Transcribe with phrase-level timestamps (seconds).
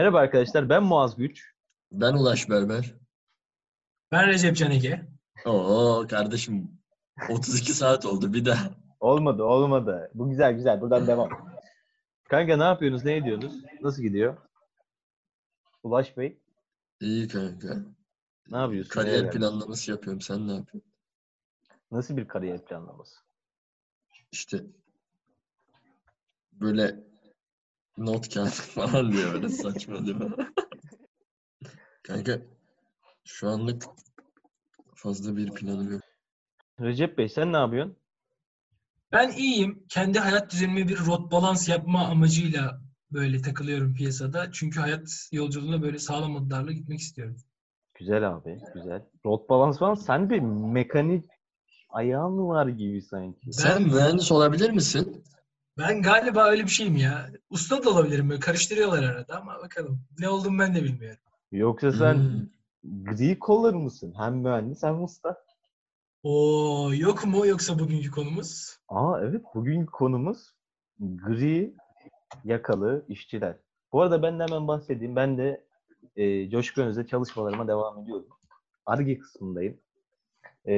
[0.00, 1.54] Merhaba arkadaşlar, ben Muaz Güç.
[1.92, 2.94] Ben Ulaş Berber.
[4.12, 5.08] Ben Recep Can Ege.
[5.46, 6.80] Oo kardeşim
[7.28, 8.70] 32 saat oldu bir daha.
[9.00, 10.10] Olmadı, olmadı.
[10.14, 11.28] Bu güzel güzel, buradan devam.
[12.28, 13.64] Kanka ne yapıyorsunuz, ne ediyorsunuz?
[13.80, 14.36] Nasıl gidiyor?
[15.82, 16.38] Ulaş Bey,
[17.00, 17.76] İyi kanka.
[18.50, 18.90] ne yapıyorsun?
[18.90, 20.20] Kariyer Nereye planlaması yapıyorum.
[20.20, 20.92] Sen ne yapıyorsun?
[21.90, 23.16] Nasıl bir kariyer planlaması?
[24.32, 24.62] İşte
[26.52, 27.09] böyle
[28.00, 30.30] not kağıdı falan diye böyle saçma değil mi?
[32.02, 32.40] Kanka
[33.24, 33.84] şu anlık
[34.94, 36.02] fazla bir planım yok.
[36.80, 37.96] Recep Bey, sen ne yapıyorsun?
[39.12, 39.82] Ben iyiyim.
[39.88, 44.52] Kendi hayat düzenime bir rot balans yapma amacıyla böyle takılıyorum piyasada.
[44.52, 47.36] Çünkü hayat yolculuğuna böyle sağlam adlarla gitmek istiyorum.
[47.94, 49.02] Güzel abi, güzel.
[49.26, 51.24] Rot balans falan, sen bir mekanik
[51.88, 53.52] ayağın mı var gibi sanki.
[53.52, 55.24] Sen mühendis olabilir misin?
[55.80, 57.30] Ben galiba öyle bir şeyim ya.
[57.50, 60.00] Usta da olabilirim böyle karıştırıyorlar arada ama bakalım.
[60.18, 61.18] Ne olduğumu ben de bilmiyorum.
[61.52, 63.04] Yoksa sen Hmm.
[63.04, 64.14] gri collar mısın?
[64.16, 65.44] Hem mühendis hem usta.
[66.22, 68.78] Oo yok mu yoksa bugünkü konumuz?
[68.88, 70.54] Aa evet, bugünkü konumuz
[71.00, 71.74] gri
[72.44, 73.56] yakalı işçiler.
[73.92, 75.16] Bu arada ben de hemen bahsedeyim.
[75.16, 75.64] Ben de
[76.16, 78.26] e, Coşkun Öz'de çalışmalarıma devam ediyorum.
[78.86, 79.78] ARGE kısmındayım.
[80.66, 80.74] E,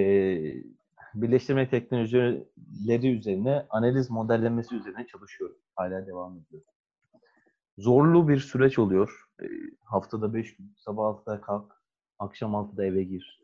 [1.15, 5.57] birleştirme teknolojileri üzerine, analiz modellemesi üzerine çalışıyorum.
[5.77, 6.69] Hala devam ediyorum.
[7.79, 9.27] Zorlu bir süreç oluyor.
[9.43, 9.47] E,
[9.85, 10.75] haftada 5 gün.
[10.77, 11.83] Sabah 6'da kalk,
[12.19, 13.43] akşam 6'da eve gir.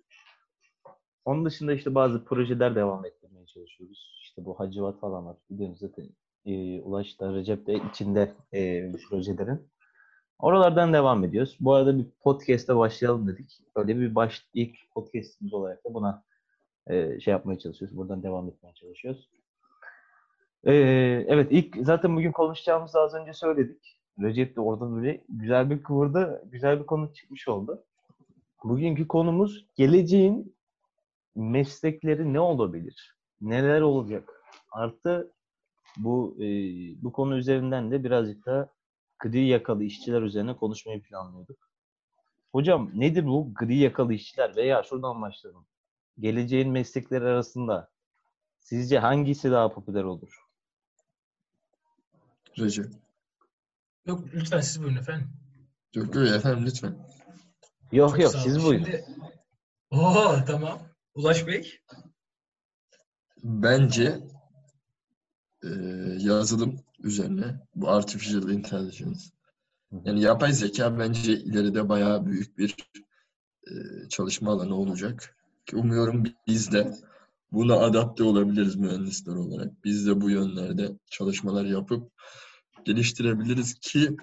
[1.24, 4.18] Onun dışında işte bazı projeler devam ettirmeye çalışıyoruz.
[4.22, 5.36] İşte bu Hacivat falan var.
[5.50, 6.08] Biliyorsunuz zaten
[6.46, 9.68] e, Ulaş da Recep de içinde e, projelerin.
[10.38, 11.56] Oralardan devam ediyoruz.
[11.60, 13.60] Bu arada bir podcast'e başlayalım dedik.
[13.76, 16.24] Öyle bir baş, ilk podcast'imiz olarak da buna
[16.88, 17.96] e, şey yapmaya çalışıyoruz.
[17.96, 19.28] Buradan devam etmeye çalışıyoruz.
[20.64, 20.72] E,
[21.28, 23.98] evet ilk zaten bugün konuşacağımızı az önce söyledik.
[24.22, 26.42] Recep de orada böyle güzel bir kıvırdı.
[26.52, 27.84] Güzel bir konu çıkmış oldu.
[28.64, 30.56] Bugünkü konumuz geleceğin
[31.36, 33.16] meslekleri ne olabilir?
[33.40, 34.44] Neler olacak?
[34.72, 35.32] Artı
[35.96, 36.46] bu e,
[37.02, 38.72] bu konu üzerinden de birazcık da
[39.18, 41.58] gri yakalı işçiler üzerine konuşmayı planlıyorduk.
[42.52, 45.66] Hocam nedir bu gri yakalı işçiler veya şuradan başlayalım.
[46.18, 47.90] Geleceğin meslekleri arasında
[48.58, 50.44] sizce hangisi daha popüler olur?
[52.58, 52.92] Recep.
[54.06, 55.30] Yok lütfen siz buyurun efendim.
[55.94, 57.06] Yok yok efendim lütfen.
[57.92, 58.84] Yok Çok yok siz buyurun.
[58.84, 59.04] Şimdi...
[59.90, 60.80] Oo tamam.
[61.14, 61.80] Ulaş Bey.
[63.44, 64.20] Bence
[65.64, 65.68] e,
[66.18, 69.20] yazılım üzerine bu artificial intelligence
[70.04, 72.76] yani yapay zeka bence ileride bayağı büyük bir
[73.66, 73.72] e,
[74.08, 75.37] çalışma alanı olacak.
[75.68, 76.92] Ki umuyorum biz de
[77.52, 79.84] buna adapte olabiliriz mühendisler olarak.
[79.84, 82.12] Biz de bu yönlerde çalışmalar yapıp
[82.84, 84.16] geliştirebiliriz ki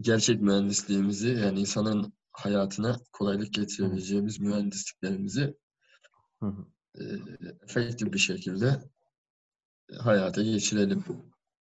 [0.00, 5.54] gerçek mühendisliğimizi yani insanın hayatına kolaylık getirebileceğimiz mühendisliklerimizi
[6.40, 6.66] Hı hı.
[6.94, 7.04] e,
[7.62, 8.82] efektif bir şekilde
[9.98, 11.04] hayata geçirelim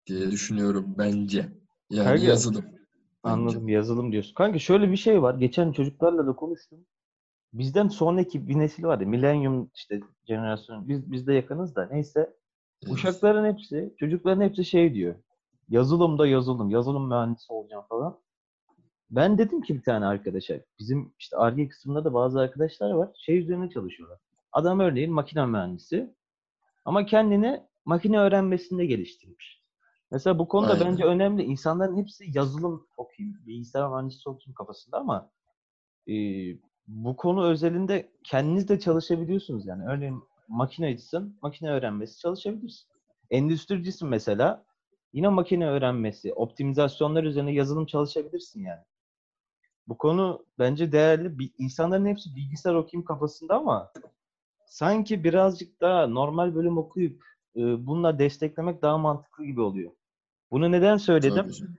[0.07, 1.49] diye düşünüyorum bence.
[1.89, 2.65] Yani Kanka, yazılım.
[2.65, 2.83] bence.
[3.23, 4.33] Anladım yazılım diyorsun.
[4.33, 5.35] Kanka şöyle bir şey var.
[5.35, 6.85] Geçen çocuklarla da konuştum.
[7.53, 9.07] Bizden sonraki bir nesil var ya.
[9.07, 10.87] Millennium işte jenerasyon.
[10.87, 11.89] Biz, biz de yakınız da.
[11.91, 12.19] Neyse.
[12.83, 12.93] Evet.
[12.93, 15.15] Uşakların hepsi, çocukların hepsi şey diyor.
[15.69, 18.19] Yazılımda yazılım, yazılım mühendisi olacağım falan.
[19.11, 23.37] Ben dedim ki bir tane arkadaşa, bizim işte Ar-Ge kısmında da bazı arkadaşlar var, şey
[23.37, 24.19] üzerine çalışıyorlar.
[24.51, 26.15] Adam örneğin makine mühendisi
[26.85, 29.61] ama kendini makine öğrenmesinde geliştirmiş.
[30.11, 30.85] Mesela bu konuda Aynen.
[30.85, 31.43] bence önemli.
[31.43, 35.31] İnsanların hepsi yazılım okuyayım, bilgisayar mühendisi okuyayım kafasında ama
[36.07, 36.13] e,
[36.87, 39.85] bu konu özelinde kendiniz de çalışabiliyorsunuz yani.
[39.85, 42.87] Örneğin makinecisin, makine öğrenmesi çalışabilirsin.
[43.29, 44.65] Endüstricisin mesela,
[45.13, 48.81] yine makine öğrenmesi, optimizasyonlar üzerine yazılım çalışabilirsin yani.
[49.87, 51.39] Bu konu bence değerli.
[51.39, 53.91] Bir, insanların hepsi bilgisayar okuyayım kafasında ama
[54.65, 57.23] sanki birazcık daha normal bölüm okuyup
[57.55, 59.91] e, bununla desteklemek daha mantıklı gibi oluyor.
[60.51, 61.51] Bunu neden söyledim?
[61.51, 61.71] Tabii.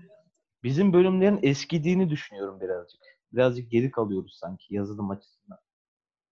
[0.62, 3.00] Bizim bölümlerin eskidiğini düşünüyorum birazcık.
[3.32, 5.58] Birazcık geri kalıyoruz sanki yazılım açısından.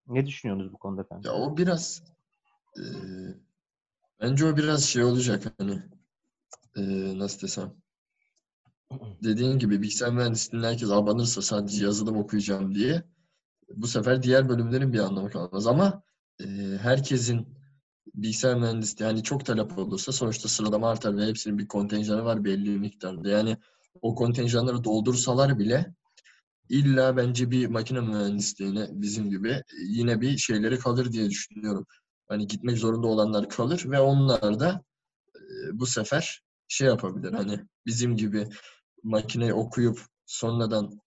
[0.07, 1.29] Ne düşünüyorsunuz bu konuda kanka?
[1.29, 2.03] Ya o biraz
[2.77, 2.83] e,
[4.21, 5.83] bence o biraz şey olacak hani
[6.75, 6.81] e,
[7.19, 7.73] nasıl desem
[9.23, 13.03] dediğin gibi bilgisayar mühendisliğine herkes abanırsa sadece yazılım okuyacağım diye
[13.75, 16.03] bu sefer diğer bölümlerin bir anlamı kalmaz ama
[16.39, 16.45] e,
[16.81, 17.47] herkesin
[18.15, 22.65] bilgisayar mühendisliği yani çok talep olursa sonuçta sıralama artar ve hepsinin bir kontenjanı var belli
[22.65, 23.29] bir miktarda.
[23.29, 23.57] Yani
[24.01, 25.95] o kontenjanları doldursalar bile
[26.71, 31.85] illa bence bir makine mühendisliğine bizim gibi yine bir şeyleri kalır diye düşünüyorum.
[32.27, 34.83] Hani gitmek zorunda olanlar kalır ve onlar da
[35.73, 37.33] bu sefer şey yapabilir.
[37.33, 38.47] Hani bizim gibi
[39.03, 41.01] makine okuyup sonradan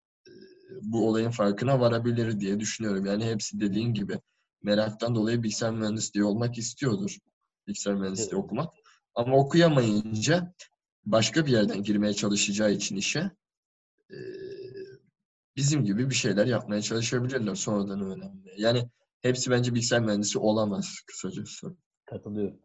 [0.83, 3.07] bu olayın farkına varabilir diye düşünüyorum.
[3.07, 4.21] Yani hepsi dediğin gibi
[4.63, 7.19] meraktan dolayı bilgisayar mühendisliği olmak istiyordur.
[7.67, 8.45] Bilgisayar mühendisliği Evet.
[8.45, 8.75] okumak.
[9.15, 10.55] Ama okuyamayınca
[11.05, 13.31] başka bir yerden girmeye çalışacağı için işe
[15.57, 18.55] bizim gibi bir şeyler yapmaya çalışabilirler sonradan öğrenmeye.
[18.59, 18.89] Yani
[19.23, 21.77] hepsi bence bilgisayar mühendisi olamaz kısacası.
[22.05, 22.59] Katılıyorum.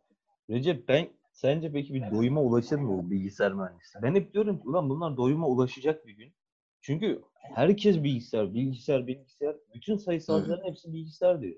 [0.50, 4.00] Recep ben sence peki bir doyuma ulaşır mı bu bilgisayar mühendisi?
[4.02, 6.34] Ben hep diyorum ki ulan bunlar doyuma ulaşacak bir gün.
[6.82, 7.22] Çünkü
[7.56, 9.56] herkes bilgisayar, bilgisayar, bilgisayar.
[9.76, 11.56] Bütün sayısalcıların hepsi bilgisayar diyor.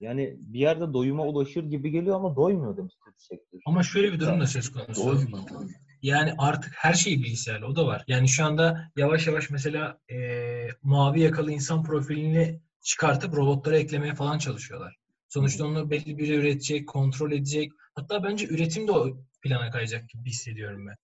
[0.00, 3.60] Yani bir yerde doyuma ulaşır gibi geliyor ama doymuyor demiş sektör.
[3.66, 5.06] Ama şöyle bir durum da söz konusu.
[5.06, 5.68] Doymadı.
[6.02, 7.66] Yani artık her şey bilgisayarlı.
[7.66, 8.04] O da var.
[8.06, 14.38] Yani şu anda yavaş yavaş mesela eee, mavi yakalı insan profilini çıkartıp robotlara eklemeye falan
[14.38, 14.96] çalışıyorlar.
[15.28, 17.72] Sonuçta onu belli bir üretecek, kontrol edecek.
[17.94, 19.08] Hatta bence üretim de o
[19.42, 20.96] plana kayacak gibi hissediyorum ben.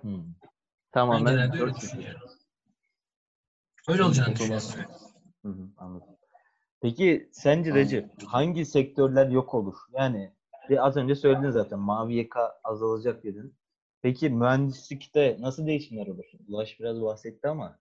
[0.00, 0.24] Hmm.
[0.24, 0.34] Ben
[0.92, 2.20] Tamamen genelde öyle düşünüyorum.
[3.88, 4.68] Öyle olacağını düşünüyorum.
[5.42, 6.08] Hı hı, anladım.
[6.82, 7.74] Peki sence.
[7.74, 9.74] Recep hangi sektörler yok olur?
[9.92, 10.32] Yani
[10.70, 13.54] bir az önce söyledin zaten mavi yaka azalacak dedin.
[14.02, 16.24] Peki mühendislikte nasıl değişimler olur?
[16.48, 17.78] Ulaş biraz bahsetti ama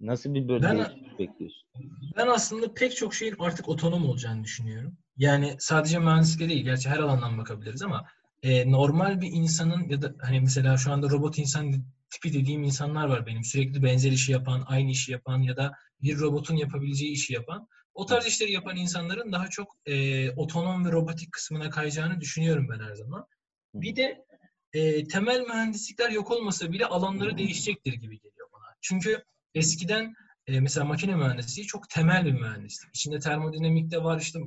[0.00, 1.68] nasıl bir böyle Ben- bekliyorsun?
[2.16, 4.96] Ben aslında pek çok şeyin artık otonom olacağını düşünüyorum.
[5.16, 8.06] Yani sadece mühendislikte değil, gerçi her alandan bakabiliriz ama
[8.42, 11.74] e, normal bir insanın ya da hani mesela şu anda robot insan
[12.10, 13.44] tipi dediğim insanlar var benim.
[13.44, 15.72] Sürekli benzer işi yapan, aynı işi yapan ya da
[16.02, 17.68] bir robotun yapabileceği işi yapan.
[17.94, 22.80] O tarz işleri yapan insanların daha çok e, otonom ve robotik kısmına kayacağını düşünüyorum ben
[22.80, 23.26] her zaman.
[23.74, 24.24] Bir de
[24.72, 28.74] e, temel mühendislikler yok olmasa bile alanları değişecektir gibi geliyor bana.
[28.80, 29.24] Çünkü
[29.54, 30.14] eskiden
[30.46, 32.96] e, mesela makine mühendisliği çok temel bir mühendislik.
[32.96, 34.38] İçinde termodinamik de var, işte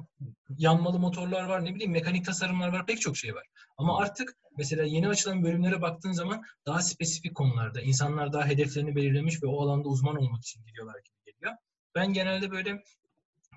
[0.58, 3.48] yanmalı motorlar var, ne bileyim mekanik tasarımlar var, pek çok şey var.
[3.78, 9.44] Ama artık mesela yeni açılan bölümlere baktığın zaman daha spesifik konularda insanlar daha hedeflerini belirlemiş
[9.44, 11.54] ve o alanda uzman olmak için gidiyorlar gibi geliyor.
[11.96, 12.84] Ben genelde böyle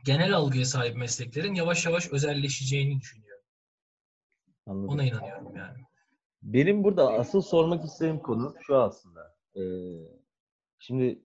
[0.05, 3.44] genel algıya sahip mesleklerin yavaş yavaş özelleşeceğini düşünüyorum.
[4.67, 4.88] Anladım.
[4.88, 5.78] Ona inanıyorum yani.
[6.44, 9.35] Benim burada asıl sormak istediğim konu şu aslında.
[9.56, 9.62] Ee,
[10.79, 11.23] şimdi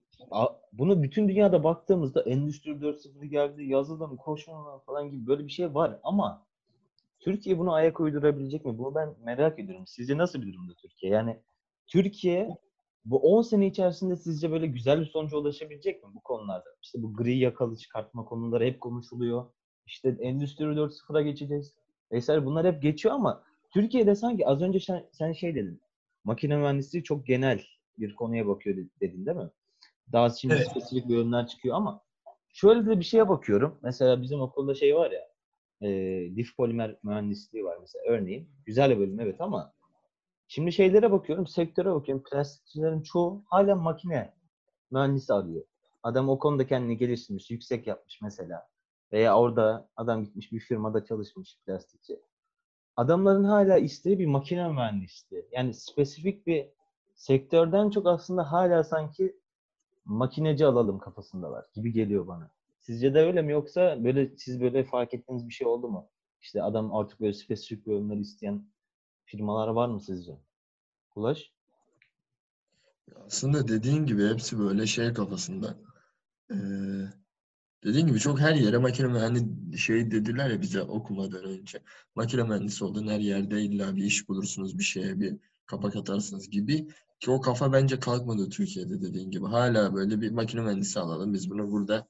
[0.72, 5.98] bunu bütün dünyada baktığımızda Endüstri 4.0 geldi, yazılım, koşma falan gibi böyle bir şey var
[6.02, 6.46] ama
[7.20, 8.78] Türkiye bunu ayak uydurabilecek mi?
[8.78, 9.86] Bunu ben merak ediyorum.
[9.86, 11.12] Sizce nasıl bir durumda Türkiye?
[11.12, 11.40] Yani
[11.86, 12.58] Türkiye
[13.04, 16.70] bu 10 sene içerisinde sizce böyle güzel bir sonuca ulaşabilecek mi bu konularda?
[16.82, 19.46] İşte bu gri yakalı çıkartma konuları hep konuşuluyor.
[19.86, 21.74] İşte Endüstri 4.0'a geçeceğiz.
[22.12, 25.82] Vesaire bunlar hep geçiyor ama Türkiye'de sanki az önce sen, sen şey dedin.
[26.24, 27.62] Makine mühendisliği çok genel
[27.98, 29.50] bir konuya bakıyor de- dedin değil mi?
[30.12, 30.68] Daha şimdi Evet.
[30.70, 32.02] spesifik bölümler çıkıyor ama
[32.52, 33.78] şöyle de bir şeye bakıyorum.
[33.82, 35.28] Mesela bizim okulda şey var ya
[35.80, 35.88] e,
[36.36, 38.48] lif polimer mühendisliği var mesela örneğin.
[38.66, 39.72] Güzel bir bölüm evet ama
[40.48, 42.24] şimdi şeylere bakıyorum, sektöre bakıyorum.
[42.30, 44.34] Plastikçilerin çoğu hala makine
[44.90, 45.64] mühendisi arıyor.
[46.02, 48.68] Adam o konuda kendini geliştirmiş, yüksek yapmış mesela.
[49.12, 52.20] Veya orada adam gitmiş bir firmada çalışmış plastikçi.
[53.00, 55.44] Adamların hala isteği bir makine mühendisliği.
[55.52, 56.68] Yani spesifik bir
[57.14, 59.36] sektörden çok aslında hala sanki
[60.04, 62.50] makineci alalım kafasındalar gibi geliyor bana.
[62.80, 66.08] Sizce de öyle mi yoksa böyle siz böyle fark ettiğiniz bir şey oldu mu?
[66.40, 68.64] İşte adam artık böyle spesifik bölümler isteyen
[69.24, 70.38] firmalar var mı sizce?
[71.16, 71.52] Ulaş?
[73.26, 75.74] Aslında dediğin gibi hepsi böyle şey kafasında.
[76.50, 76.56] Ee,
[77.84, 81.82] dediğin gibi çok her yere makine mühendisi şey dediler ya bize okumadan önce.
[82.14, 86.88] Makine mühendisi olduğun her yerde illa bir iş bulursunuz, bir şeye bir kapak atarsınız gibi.
[87.20, 89.46] Ki o kafa bence kalkmadı Türkiye'de dediğin gibi.
[89.46, 91.34] Hala böyle bir makine mühendisi alalım.
[91.34, 92.08] Biz bunu burada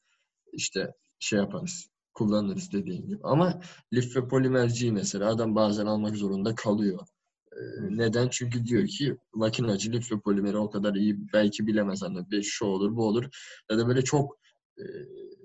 [0.52, 3.20] işte şey yaparız, kullanırız dediğin gibi.
[3.22, 3.60] Ama
[3.92, 7.06] lif ve polimerciyi mesela adam bazen almak zorunda kalıyor.
[7.52, 7.58] Ee,
[7.96, 8.28] Neden?
[8.28, 12.64] Çünkü diyor ki makinacı lif ve polimeri o kadar iyi belki bilemez hani bir şu
[12.64, 13.24] olur bu olur
[13.70, 14.39] ya da böyle çok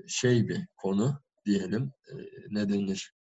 [0.08, 2.14] şey bir konu diyelim E,
[2.50, 3.14] ne denir?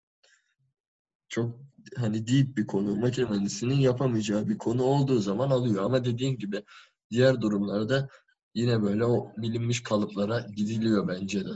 [1.29, 1.61] Çok
[1.97, 6.65] hani deep bir konu makine mühendisinin yapamayacağı bir konu olduğu zaman alıyor ama dediğin gibi
[7.11, 8.09] diğer durumlarda
[8.55, 11.53] yine böyle o bilinmiş kalıplara gidiliyor bence de.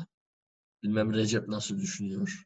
[0.82, 2.44] Bilmem Recep nasıl düşünüyor?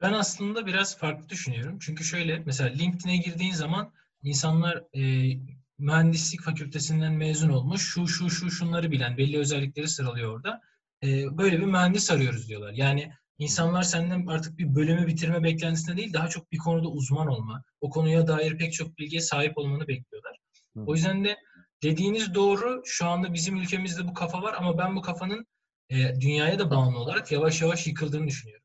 [0.00, 1.78] Ben aslında biraz farklı düşünüyorum.
[1.80, 5.34] Çünkü şöyle mesela LinkedIn'e girdiğin zaman insanlar e,
[5.78, 10.60] mühendislik fakültesinden mezun olmuş, şu şu şu şunları bilen belli özellikleri sıralıyor orada.
[11.04, 12.72] E, böyle bir mühendis arıyoruz diyorlar.
[12.72, 17.62] Yani insanlar senden artık bir bölümü bitirme beklentisinde değil, daha çok bir konuda uzman olma,
[17.80, 20.38] o konuya dair pek çok bilgiye sahip olmanı bekliyorlar.
[20.76, 20.84] Hı.
[20.86, 21.36] O yüzden de
[21.82, 22.82] dediğiniz doğru.
[22.84, 25.46] Şu anda bizim ülkemizde bu kafa var ama ben bu kafanın
[25.90, 28.60] e, dünyaya da bağımlı olarak yavaş yavaş yıkıldığını düşünüyorum.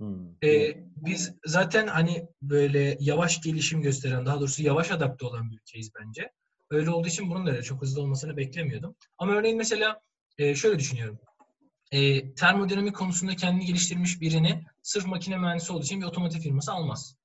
[0.00, 0.34] Hmm.
[0.44, 5.90] Ee, biz zaten hani böyle yavaş gelişim gösteren, daha doğrusu yavaş adapte olan bir ülkeyiz
[6.00, 6.30] bence.
[6.70, 8.96] Öyle olduğu için bunun da öyle çok hızlı olmasını beklemiyordum.
[9.18, 10.00] Ama örneğin mesela
[10.38, 11.18] e, şöyle düşünüyorum.
[11.94, 17.16] E, termodinamik konusunda kendini geliştirmiş birini sırf makine mühendisi olduğu için bir otomotiv firması almaz.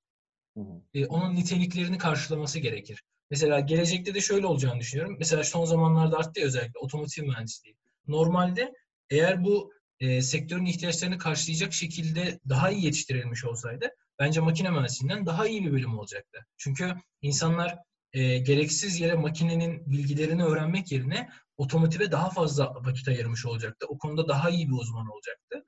[0.56, 0.82] Hı hı.
[0.94, 3.04] E, onun niteliklerini karşılaması gerekir.
[3.30, 5.16] Mesela gelecekte de şöyle olacağını düşünüyorum.
[5.18, 7.76] Mesela son zamanlarda arttı ya özellikle otomotiv mühendisliği.
[8.06, 8.72] Normalde
[9.10, 15.46] eğer bu e, sektörün ihtiyaçlarını karşılayacak şekilde daha iyi yetiştirilmiş olsaydı bence makine mühendisliğinden daha
[15.46, 16.46] iyi bir bölüm olacaktı.
[16.56, 17.78] Çünkü insanlar
[18.12, 21.28] e, gereksiz yere makinenin bilgilerini öğrenmek yerine
[21.60, 23.86] otomotive daha fazla vakit ayırmış olacaktı.
[23.88, 25.64] O konuda daha iyi bir uzman olacaktı.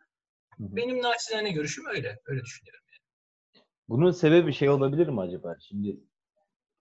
[0.58, 0.76] Hı hı.
[0.76, 2.18] Benim naçizane görüşüm öyle.
[2.26, 2.84] Öyle düşünüyorum.
[3.88, 5.56] Bunun sebebi şey olabilir mi acaba?
[5.60, 6.00] Şimdi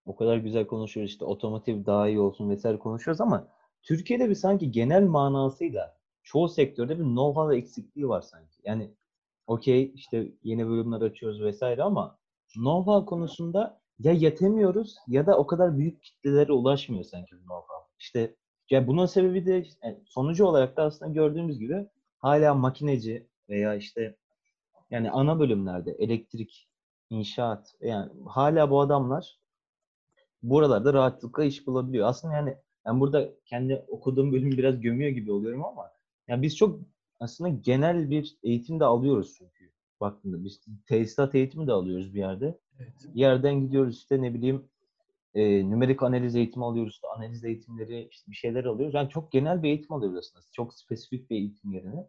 [0.06, 3.48] o kadar güzel konuşuyoruz işte otomotiv daha iyi olsun vesaire konuşuyoruz ama
[3.82, 8.62] Türkiye'de bir sanki genel manasıyla çoğu sektörde bir know-how eksikliği var sanki.
[8.64, 8.94] Yani
[9.48, 12.20] okey işte yeni bölümler açıyoruz vesaire ama
[12.56, 17.84] know-how konusunda ya yetemiyoruz ya da o kadar büyük kitlelere ulaşmıyor sanki bu know-how.
[18.00, 18.36] İşte
[18.72, 21.88] ya bunun sebebi de yani sonucu olarak da aslında gördüğümüz gibi
[22.18, 24.16] hala makineci veya işte
[24.92, 26.70] yani ana bölümlerde elektrik,
[27.10, 29.40] inşaat yani hala bu adamlar
[30.44, 32.08] buralarda rahatlıkla iş bulabiliyor.
[32.08, 35.92] Aslında yani ben burada kendi okuduğum bölümü biraz gömüyor gibi oluyorum ama
[36.28, 36.80] yani biz çok
[37.20, 42.60] aslında genel bir eğitim de alıyoruz çünkü baktığında biz tesisat eğitimi de alıyoruz bir yerde.
[42.80, 42.94] Evet.
[43.16, 44.71] Bir yerden gidiyoruz işte ne bileyim
[45.36, 48.96] e, nümerik analiz eğitimi alıyoruz, analiz eğitimleri, işte bir şeyler alıyoruz.
[48.96, 50.46] Yani çok genel bir eğitim alıyoruz aslında.
[50.54, 52.08] Çok spesifik bir eğitim yerine.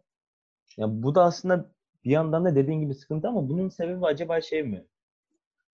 [0.77, 1.71] Yani bu da aslında
[2.03, 4.85] bir yandan da dediğin gibi sıkıntı ama bunun sebebi acaba şey mi?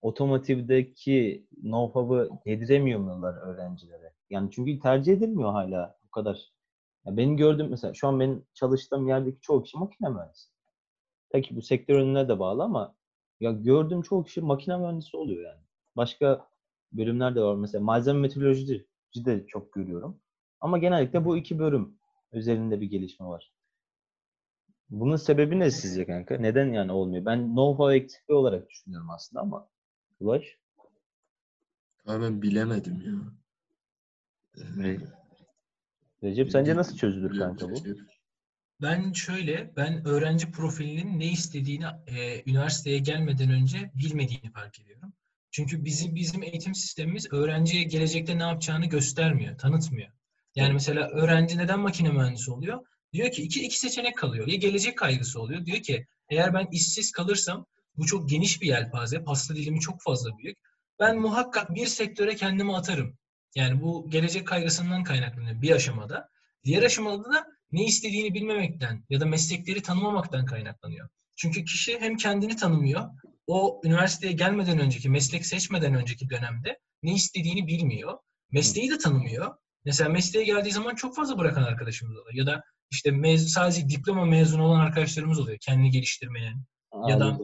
[0.01, 4.13] Otomotivdeki know-how'ı yediremiyorlar öğrencilere.
[4.29, 6.53] Yani çünkü tercih edilmiyor hala bu kadar.
[7.05, 10.49] Ya benim gördüğüm mesela şu an benim çalıştığım yerdeki çoğu kişi makine mühendisi.
[11.29, 12.95] Tabii bu sektör önüne de bağlı ama
[13.39, 15.61] ya gördüğüm çoğu kişi makine mühendisi oluyor yani.
[15.97, 16.48] Başka
[16.91, 17.55] bölümler de var.
[17.55, 20.21] Mesela malzeme meteoroloji de çok görüyorum.
[20.61, 21.97] Ama genellikle bu iki bölüm
[22.33, 23.53] üzerinde bir gelişme var.
[24.89, 26.37] Bunun sebebi ne sizce kanka?
[26.37, 27.25] Neden yani olmuyor?
[27.25, 29.69] Ben know-how eksikliği olarak düşünüyorum aslında ama
[30.19, 30.57] Ulaş.
[32.05, 33.13] Abi ben bilemedim ya.
[34.83, 34.97] Ee,
[36.23, 37.75] Recep sence nasıl çözülür kanka bu?
[38.81, 45.13] Ben şöyle, ben öğrenci profilinin ne istediğini e, üniversiteye gelmeden önce bilmediğini fark ediyorum.
[45.51, 50.09] Çünkü bizim bizim eğitim sistemimiz öğrenciye gelecekte ne yapacağını göstermiyor, tanıtmıyor.
[50.55, 52.85] Yani mesela öğrenci neden makine mühendisi oluyor?
[53.13, 54.47] Diyor ki iki, iki seçenek kalıyor.
[54.47, 55.65] Ya gelecek kaygısı oluyor.
[55.65, 57.65] Diyor ki eğer ben işsiz kalırsam
[57.97, 60.57] bu çok geniş bir yelpaze, pasta dilimi çok fazla büyük.
[60.99, 63.17] Ben muhakkak bir sektöre kendimi atarım.
[63.55, 66.29] Yani bu gelecek kaygısından kaynaklanıyor bir aşamada.
[66.63, 71.09] Diğer aşamada da ne istediğini bilmemekten ya da meslekleri tanımamaktan kaynaklanıyor.
[71.35, 73.09] Çünkü kişi hem kendini tanımıyor,
[73.49, 78.17] o üniversiteye gelmeden önceki, meslek seçmeden önceki dönemde ne istediğini bilmiyor.
[78.51, 79.55] Mesleği de tanımıyor.
[79.85, 82.33] Mesela mesleğe geldiği zaman çok fazla bırakan arkadaşımız oluyor.
[82.33, 85.57] Ya da işte mez- sadece diploma mezunu olan arkadaşlarımız oluyor.
[85.61, 86.63] Kendini geliştirmeyen.
[87.07, 87.39] Ya da-.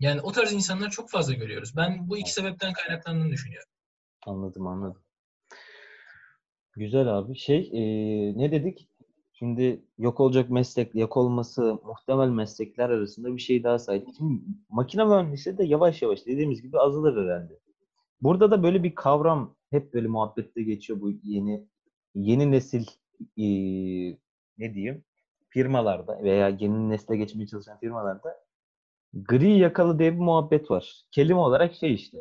[0.00, 1.76] Yani o tarz insanları çok fazla görüyoruz.
[1.76, 3.68] Ben bu iki sebepten kaynaklandığını düşünüyorum.
[4.26, 5.02] Anladım anladım.
[6.76, 7.38] Güzel abi.
[7.38, 8.87] Şey eee, ne dedik?
[9.38, 14.08] Şimdi yok olacak meslek, yok olması muhtemel meslekler arasında bir şey daha saydık.
[14.18, 17.58] Şimdi makine mühendisi de yavaş yavaş dediğimiz gibi azalır herhalde.
[18.22, 21.66] Burada da böyle bir kavram hep böyle muhabbette geçiyor bu yeni
[22.14, 22.86] yeni nesil
[23.36, 24.18] eee,
[24.58, 25.04] ne diyeyim
[25.48, 28.36] firmalarda veya yeni nesle geçmeye çalışan firmalarda
[29.14, 31.02] gri yakalı diye bir muhabbet var.
[31.10, 32.18] Kelime olarak şey işte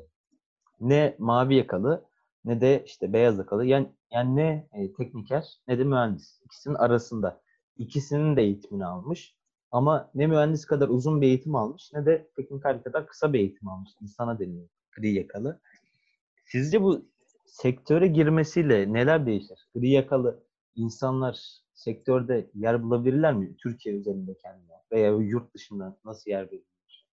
[0.82, 2.06] ne mavi yakalı
[2.46, 3.66] ne de işte beyaz yakalı.
[3.66, 6.42] Yani, yani ne e, tekniker ne de mühendis.
[6.46, 7.42] İkisinin arasında.
[7.78, 9.36] İkisinin de eğitimini almış.
[9.72, 13.68] Ama ne mühendis kadar uzun bir eğitim almış ne de tekniker kadar kısa bir eğitim
[13.68, 13.90] almış.
[14.02, 15.60] İnsana deniyor gri yakalı.
[16.46, 17.06] Sizce bu
[17.46, 19.68] sektöre girmesiyle neler değişir?
[19.76, 20.44] Gri yakalı
[20.76, 21.40] insanlar
[21.74, 23.58] sektörde yer bulabilirler mi?
[23.58, 27.08] Türkiye üzerinde kendine veya yurt dışında nasıl yer verirler?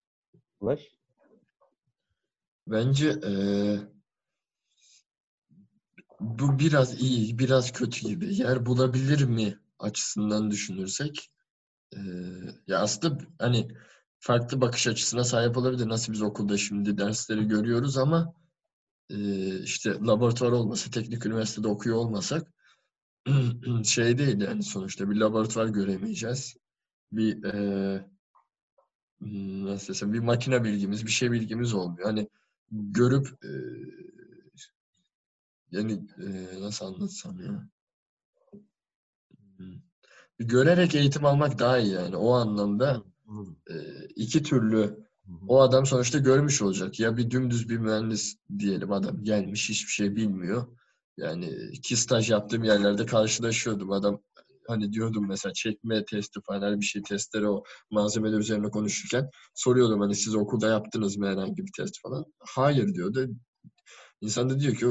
[0.61, 0.93] Ulaş?
[2.67, 3.79] Bence eee,
[6.25, 8.35] bu biraz iyi, biraz kötü gibi.
[8.37, 11.31] Yer bulabilir mi açısından düşünürsek
[11.97, 12.03] eee,
[12.69, 13.69] ya aslında hani
[14.21, 15.89] farklı bakış açısına sahip olabilir.
[15.89, 18.35] Nasıl biz okulda şimdi dersleri görüyoruz ama
[19.11, 22.49] eee, işte laboratuvar olmasa, teknik üniversitede okuyor olmasak
[23.85, 26.57] şey değil yani sonuçta bir laboratuvar göremeyeceğiz.
[27.13, 27.45] Bir
[29.21, 32.07] hmm, nasıl desem bir makine bilgimiz, bir şey bilgimiz olmuyor.
[32.07, 32.29] Hani
[32.73, 33.51] görüp eee,
[35.75, 37.69] yani eee, nasıl anlatsam ya?
[39.57, 39.75] Hmm.
[40.39, 42.17] Görerek eğitim almak daha iyi yani.
[42.17, 43.05] O anlamda
[43.71, 45.07] eee, iki türlü
[45.49, 47.01] o adam sonuçta görmüş olacak.
[47.01, 50.67] Ya bir dümdüz bir mühendis diyelim adam gelmiş hiçbir şey bilmiyor.
[51.17, 53.93] Yani iki staj yaptığım yerlerde karşılaşıyordum.
[53.93, 54.23] Adam
[54.69, 60.01] hani diyordum mesela çekme testi falan her bir şey testleri o malzemeler üzerine konuşurken soruyordum
[60.01, 62.25] hani siz okulda yaptınız mı herhangi bir test falan.
[62.41, 63.29] Hayır diyordu.
[64.25, 64.87] İnsan da diyor ki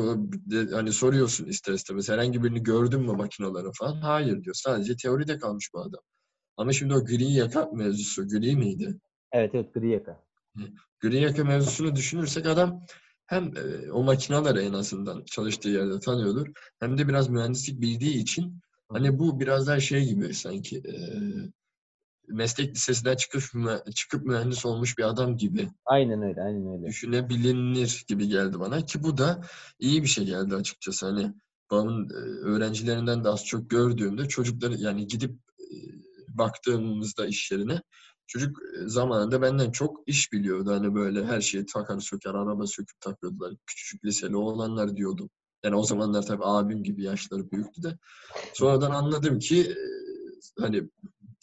[0.72, 4.02] hani soruyorsun ister istemez herhangi birini gördün mü makinaları falan.
[4.02, 4.56] Hayır diyor.
[4.56, 6.02] Sadece teoride kalmış bu adam.
[6.58, 9.00] Ama şimdi o gri yaka mevzusu gri miydi?
[9.32, 10.24] Evet evet gri yaka.
[11.00, 12.86] Gri yaka mevzusunu düşünürsek adam
[13.26, 16.48] hem e, o makinaları en azından çalıştığı yerde tanıyordur
[16.80, 20.96] hem de biraz mühendislik bildiği için hani bu biraz daha şey gibi sanki e,
[22.28, 23.44] meslek lisesinden çıkıp
[23.96, 26.88] çıkıp mühendis olmuş bir adam gibi Aynen öyle, aynen öyle.
[26.88, 29.42] düşünebilir gibi geldi bana ki bu da
[29.80, 31.06] iyi bir şey geldi açıkçası.
[31.06, 31.34] Hani
[31.72, 32.14] babamın e,
[32.46, 35.66] öğrencilerinden de az çok gördüğümde çocukları yani gidip e,
[36.28, 37.82] baktığımızda iş yerine
[38.28, 40.72] çocuk e, zamanında benden çok iş biliyordu.
[40.72, 43.54] Hani böyle her şeyi takar söker, araba söküp takıyordular.
[43.66, 45.30] Küçücük liseli olanlar diyordum.
[45.64, 47.98] Yani o zamanlar tabii abim gibi yaşları büyüktü de.
[48.54, 49.76] Sonradan anladım ki
[50.60, 50.90] hani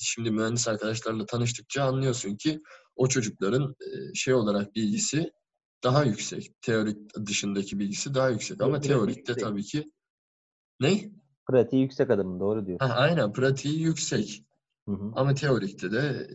[0.04, 2.62] şimdi mühendis arkadaşlarla tanıştıkça anlıyorsun ki
[2.96, 5.32] o çocukların e, şey olarak bilgisi
[5.84, 6.62] daha yüksek.
[6.62, 8.62] Teorik dışındaki bilgisi daha yüksek.
[8.62, 9.40] Ama Pratik teorikte yüksek.
[9.40, 9.84] tabii ki
[10.80, 11.10] ne?
[11.46, 12.78] Pratiği yüksek adamın doğru diyor.
[12.80, 14.44] Ha, aynen pratiği yüksek.
[14.88, 15.12] Hı hı.
[15.14, 16.30] Ama teorikte de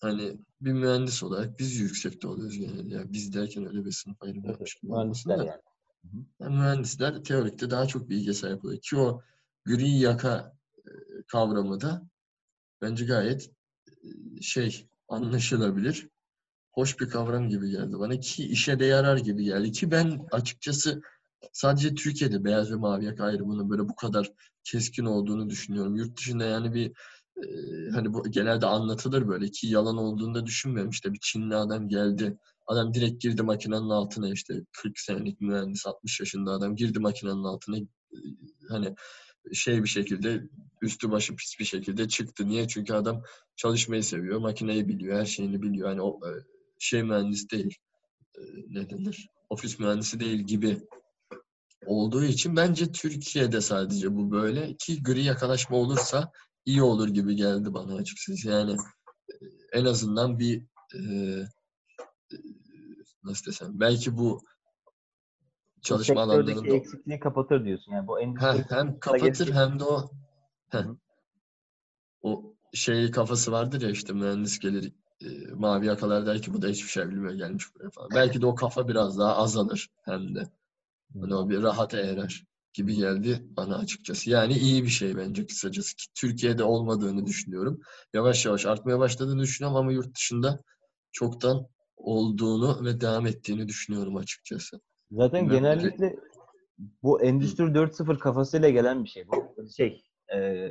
[0.00, 2.94] hani bir mühendis olarak biz yüksekte oluyoruz genelde.
[2.94, 5.44] Yani biz derken öyle bir sınıf ayrımı yapmış gibi Mühendisler da.
[5.44, 5.60] yani.
[6.40, 8.80] Yani mühendisler teorikte daha çok bilgiye sahip oluyor.
[8.80, 9.22] Ki o
[9.64, 10.90] gri yaka e,
[11.26, 12.08] kavramı da
[12.82, 13.50] bence gayet
[14.40, 16.08] şey anlaşılabilir.
[16.72, 21.02] Hoş bir kavram gibi geldi bana ki işe de yarar gibi geldi ki ben açıkçası
[21.52, 24.32] sadece Türkiye'de beyaz ve mavi yaka ayrımının böyle bu kadar
[24.64, 25.96] keskin olduğunu düşünüyorum.
[25.96, 26.92] Yurt dışında yani bir
[27.36, 30.90] e, hani bu genelde anlatılır böyle ki yalan olduğunu da düşünmüyorum.
[30.90, 32.38] İşte bir Çinli adam geldi.
[32.66, 37.76] Adam direkt girdi makinenin altına işte 40 senelik mühendis 60 yaşında adam girdi makinenin altına
[38.68, 38.94] hani
[39.52, 40.42] şey bir şekilde
[40.82, 42.48] üstü başı pis bir şekilde çıktı.
[42.48, 42.68] Niye?
[42.68, 43.22] Çünkü adam
[43.56, 45.88] çalışmayı seviyor, makineyi biliyor, her şeyini biliyor.
[45.88, 46.30] Yani o e,
[46.78, 47.76] şey mühendis değil.
[48.38, 49.28] E, Ne denir?
[49.50, 50.80] Ofis mühendisi değil gibi
[51.86, 56.30] olduğu için bence Türkiye'de sadece bu böyle ki gri yakalaşma olursa
[56.64, 58.48] iyi olur gibi geldi bana açıkçası.
[58.48, 58.76] Yani
[59.32, 59.34] e,
[59.72, 60.62] en azından bir
[60.94, 61.00] e,
[63.24, 64.40] nasıl desem belki bu
[65.86, 67.92] çalışma alanlarında eksikliği kapatır diyorsun.
[67.92, 70.10] Yani bu endüstri Ha, hem kapatır hem de o
[70.68, 70.84] heh,
[72.22, 76.68] o şey kafası vardır ya işte mühendis gelir e, mavi yakalar der ki bu da
[76.68, 78.10] hiçbir şey bilmiyor gelmiş buraya falan.
[78.14, 80.50] Belki de o kafa biraz daha azalır hem de.
[81.20, 84.30] Hani o bir rahata erer gibi geldi bana açıkçası.
[84.30, 87.80] Yani iyi bir şey bence kısacası ki Türkiye'de olmadığını düşünüyorum.
[88.14, 90.60] Yavaş yavaş artmaya başladığını düşünüyorum ama yurt dışında
[91.12, 94.80] çoktan olduğunu ve devam ettiğini düşünüyorum açıkçası.
[95.10, 96.16] Zaten ne- genellikle
[97.02, 99.28] bu Endüstri 4.0 kafasıyla gelen bir şey.
[99.28, 100.70] Bu şey e,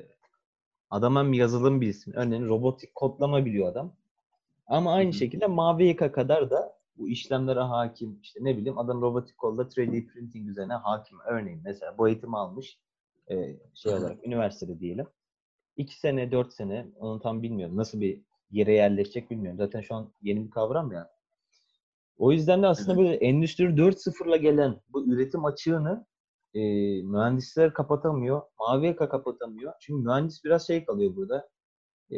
[0.89, 2.13] adam hem yazılım bilsin.
[2.13, 3.95] Örneğin robotik kodlama biliyor adam.
[4.67, 5.13] Ama aynı hı.
[5.13, 8.19] şekilde mavi yaka kadar da bu işlemlere hakim.
[8.21, 11.17] İşte ne bileyim adam robotik kodda 3D printing üzerine hakim.
[11.27, 12.79] Örneğin mesela bu eğitimi almış
[13.31, 13.35] e,
[13.73, 15.07] şey olarak üniversitede diyelim.
[15.77, 17.77] 2 sene, 4 sene onu tam bilmiyorum.
[17.77, 18.21] Nasıl bir
[18.51, 19.57] yere yerleşecek bilmiyorum.
[19.57, 21.14] Zaten şu an yeni bir kavram ya.
[22.17, 26.05] O yüzden de aslında böyle Endüstri 4.0'la gelen bu üretim açığını
[26.53, 26.61] e,
[27.01, 28.41] mühendisler kapatamıyor.
[28.59, 29.73] Mavi yaka kapatamıyor.
[29.79, 31.49] Çünkü mühendis biraz şey kalıyor burada.
[32.11, 32.15] E,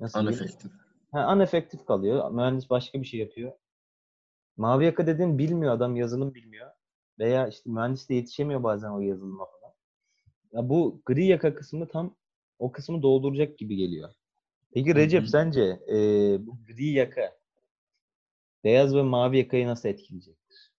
[0.00, 0.20] nasıl?
[0.20, 0.72] Uneffective.
[1.12, 1.46] Ha,
[1.86, 2.30] kalıyor.
[2.30, 3.52] Mühendis başka bir şey yapıyor.
[4.56, 6.70] Mavi yaka dediğin bilmiyor adam yazılım bilmiyor.
[7.18, 9.74] Veya işte mühendis de yetişemiyor bazen o yazılıma falan.
[10.52, 12.16] Ya bu gri yaka kısmı tam
[12.58, 14.10] o kısmı dolduracak gibi geliyor.
[14.74, 15.28] Peki Recep hı.
[15.28, 15.96] sence e,
[16.46, 17.39] bu gri yaka
[18.64, 20.70] beyaz ve mavi yakayı nasıl etkileyecektir?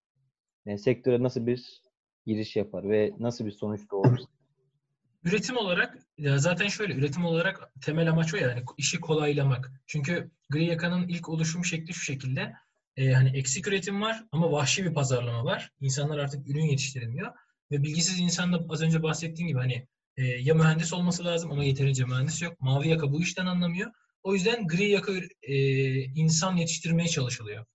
[0.66, 1.82] Yani sektöre nasıl bir
[2.26, 4.20] giriş yapar ve nasıl bir sonuç doğurur?
[5.24, 9.72] Üretim olarak ya zaten şöyle üretim olarak temel amaç o yani işi kolaylamak.
[9.88, 12.54] Çünkü gri yakanın ilk oluşum şekli şu şekilde.
[12.98, 15.72] e, hani eksik üretim var ama vahşi bir pazarlama var.
[15.82, 17.32] İnsanlar artık ürün yetiştiremiyor
[17.72, 21.64] ve bilgisiz insan da az önce bahsettiğim gibi hani e, ya mühendis olması lazım ama
[21.64, 22.62] yeterince mühendis yok.
[22.62, 23.92] Mavi yaka bu işten anlamıyor.
[24.24, 25.12] O yüzden gri yaka
[25.44, 25.56] e,
[26.04, 27.66] insan yetiştirmeye çalışılıyor.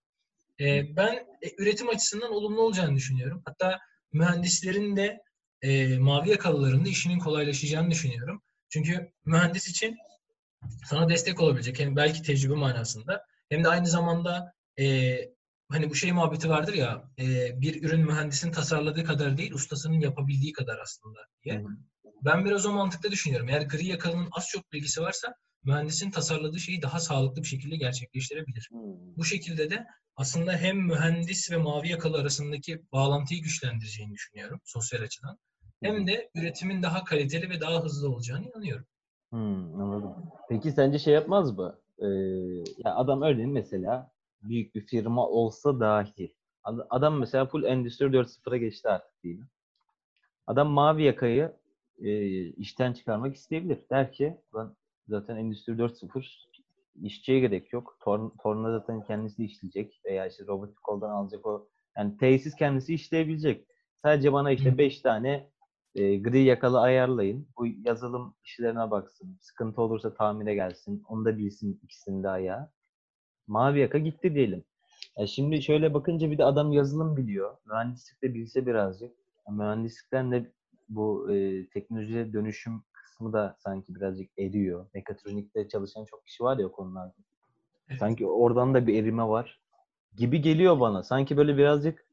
[0.61, 3.43] E, ben e, üretim açısından olumlu olacağını düşünüyorum.
[3.45, 3.79] Hatta
[4.13, 5.19] mühendislerin de
[5.63, 8.43] e, mavi yakalıların da işinin kolaylaşacağını düşünüyorum.
[8.69, 9.97] Çünkü mühendis için
[10.85, 15.17] sana destek olabilecek hem belki tecrübe manasında hem de aynı zamanda e,
[15.69, 17.25] hani bu şey muhabbeti vardır ya e,
[17.61, 21.63] bir ürün mühendisin tasarladığı kadar değil ustasının yapabildiği kadar aslında diye.
[22.25, 23.49] Ben biraz o mantıkta düşünüyorum.
[23.49, 25.35] Eğer gri yakalının az çok bilgisi varsa
[25.67, 28.69] mühendisin tasarladığı şeyi daha sağlıklı bir şekilde gerçekleştirebilir.
[28.71, 29.17] Hmm.
[29.17, 35.39] Bu şekilde de aslında hem mühendis ve mavi yakalı arasındaki bağlantıyı güçlendireceğini düşünüyorum sosyal açıdan.
[35.83, 38.87] hem de üretimin daha kaliteli ve daha hızlı olacağını inanıyorum.
[39.31, 40.15] Hmm, anladım.
[40.49, 41.79] Peki sence şey yapmaz mı?
[41.99, 42.07] Ee,
[42.85, 44.11] ya adam örneğin mesela
[44.43, 49.49] büyük bir firma olsa dahi ad- adam mesela full Endüstri 4.0'a geçti artık diyelim.
[50.47, 51.53] Adam mavi yakayı
[51.99, 53.79] e, işten çıkarmak isteyebilir.
[53.91, 54.77] Der ki ben
[55.09, 56.47] zaten Endüstri 4.0
[57.03, 57.97] işçiye gerek yok.
[58.01, 61.69] Torn, torna zaten kendisi işleyecek veya işte robotik koldan alacak o.
[61.97, 63.66] Yani tesis kendisi işleyebilecek.
[64.03, 64.79] Sadece bana işte Hı.
[64.79, 65.51] 5 tane
[65.95, 67.49] e, gri yakalı ayarlayın.
[67.59, 69.38] Bu yazılım işlerine baksın.
[69.40, 71.03] Sıkıntı olursa tamire gelsin.
[71.09, 72.71] Onu da bilsin ikisini de ayağı.
[73.47, 74.64] Mavi yaka gitti diyelim.
[75.19, 77.57] Ya şimdi şöyle bakınca bir de adam yazılım biliyor.
[77.66, 79.11] Mühendislik de bilse birazcık.
[79.49, 80.53] Ya mühendislikten de
[80.88, 82.83] bu e, teknolojiye dönüşüm
[83.17, 84.87] kısmı da sanki birazcık eriyor.
[84.95, 87.15] Mekatronikte çalışan çok kişi var ya o konularda.
[87.89, 88.01] Evet.
[88.01, 89.61] Sanki oradan da bir erime var.
[90.17, 91.03] Gibi geliyor bana.
[91.03, 92.07] Sanki böyle birazcık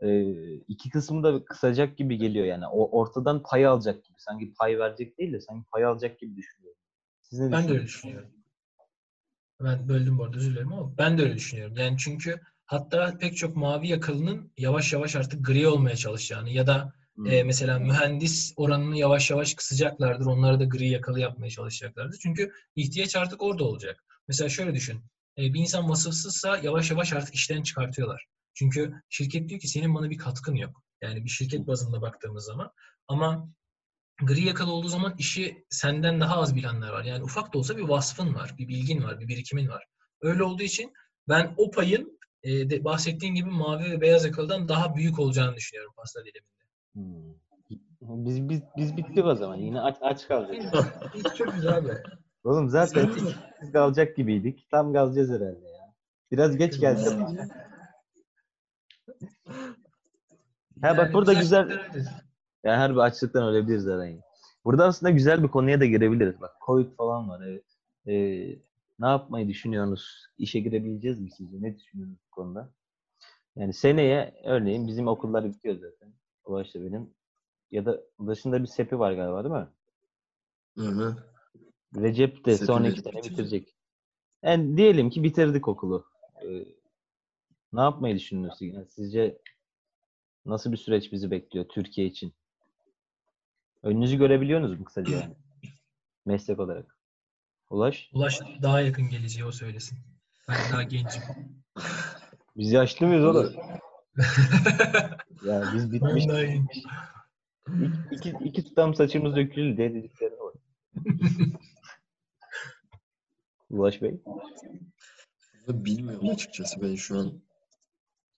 [0.00, 0.22] e,
[0.54, 2.66] iki kısmı da kısacak gibi geliyor yani.
[2.66, 4.16] O ortadan pay alacak gibi.
[4.18, 6.80] Sanki pay verecek değil de sanki pay alacak gibi düşünüyorum.
[7.22, 8.30] Siz ne Ben de öyle düşünüyorum.
[9.60, 11.76] Ben böldüm bu arada özür dilerim ama ben de öyle düşünüyorum.
[11.76, 16.92] Yani çünkü hatta pek çok mavi yakalının yavaş yavaş artık gri olmaya çalışacağını ya da
[17.16, 17.26] Hmm.
[17.26, 20.26] e, mesela mühendis oranını yavaş yavaş kısacaklardır.
[20.26, 22.18] Onları da gri yakalı yapmaya çalışacaklardır.
[22.22, 24.04] Çünkü ihtiyaç artık orada olacak.
[24.28, 25.04] Mesela şöyle düşün.
[25.38, 28.26] E, bir insan vasıfsızsa yavaş yavaş artık işten çıkartıyorlar.
[28.54, 30.82] Çünkü şirket diyor ki senin bana bir katkın yok.
[31.02, 32.70] Yani bir şirket bazında baktığımız zaman.
[33.08, 33.48] Ama
[34.22, 37.04] gri yakalı olduğu zaman işi senden daha az bilenler var.
[37.04, 39.84] Yani ufak da olsa bir vasfın var, bir bilgin var, bir birikimin var.
[40.20, 40.92] Öyle olduğu için
[41.28, 45.92] ben o payın e, de bahsettiğin gibi mavi ve beyaz yakalıdan daha büyük olacağını düşünüyorum
[45.96, 46.63] pasta diliminde.
[46.94, 47.34] Hmm.
[48.00, 49.56] Biz, biz, biz bittik o zaman.
[49.56, 50.86] Yine aç, aç kalacağız.
[51.38, 52.02] Çok güzel be.
[52.44, 53.10] Oğlum zaten
[53.62, 54.70] biz kalacak gibiydik.
[54.70, 55.94] Tam kalacağız herhalde ya.
[56.32, 57.18] Biraz geç gelsek.
[60.82, 61.70] Ha bak burada güzel
[62.64, 64.20] ya her bir açlıktan ölebiliriz zaten.
[64.64, 66.40] Burada aslında güzel bir konuya da girebiliriz.
[66.40, 67.64] Bak Covid falan var evet.
[68.06, 68.58] Ee,
[68.98, 70.26] ne yapmayı düşünüyorsunuz?
[70.38, 71.62] İşe girebileceğiz mi sizce?
[71.62, 72.70] Ne düşünüyorsunuz bu konuda?
[73.56, 76.12] Yani seneye örneğin bizim okullar bitiyor zaten.
[76.44, 77.10] Ulaş'ta benim.
[77.70, 79.68] Ya da dışında bir sepi var galiba değil mi?
[80.78, 81.16] Hı hı.
[81.96, 83.32] Recep de Sepi sonraki verip sene bitirecek.
[83.32, 83.74] bitirecek.
[84.42, 86.06] Yani diyelim ki bitirdik okulu.
[86.44, 86.64] Ee,
[87.72, 88.74] ne yapmayı düşünüyorsunuz?
[88.74, 89.38] Yani sizce
[90.46, 92.32] nasıl bir süreç bizi bekliyor Türkiye için?
[93.82, 95.34] Önünüzü görebiliyorsunuz mu kısaca yani?
[96.26, 96.98] Meslek olarak.
[97.70, 99.98] Ulaş, Ulaş daha yakın geleceği o söylesin.
[100.48, 101.22] Ben daha gencim.
[102.56, 103.52] biz yaşlı mıyız oğlum?
[105.44, 106.24] Ya biz bitmiş.
[108.12, 110.54] İki, iki, iki tutam saçımız dökülür diye dedikleri var.
[113.70, 114.20] Ulaş Bey.
[115.68, 117.42] Bilmiyorum açıkçası ben şu an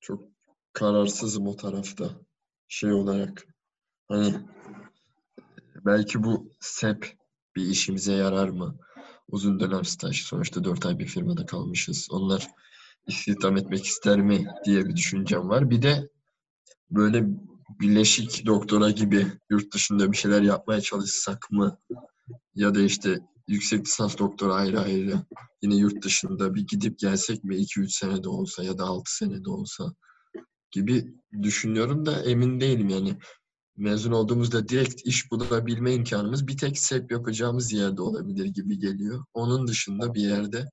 [0.01, 0.29] çok
[0.73, 2.11] kararsızım o tarafta
[2.69, 3.47] şey olarak.
[4.09, 4.35] Hani
[5.87, 7.17] belki bu SEP
[7.57, 8.79] bir işimize yarar mı?
[9.29, 10.23] Uzun dönem staj.
[10.23, 12.09] Sonuçta 4 ay bir firmada kalmışız.
[12.11, 12.49] Onlar
[13.07, 15.71] istihdam etmek ister mi diye bir düşüncem var.
[15.71, 16.09] Bir de
[16.90, 17.27] böyle
[17.81, 21.79] bileşik doktora gibi yurt dışında bir şeyler yapmaya çalışsak mı?
[22.55, 25.14] Ya da işte yüksek lisans doktora ayrı ayrı
[25.62, 29.45] yine yurt dışında bir gidip gelsek mi 2-3 sene de olsa ya da 6 sene
[29.45, 29.95] de olsa
[30.71, 33.19] gibi düşünüyorum da emin değilim yani.
[33.77, 39.25] Mezun olduğumuzda direkt iş bulabilme imkanımız bir tek SEP yapacağımız yerde olabilir gibi geliyor.
[39.35, 40.64] Onun dışında bir yerde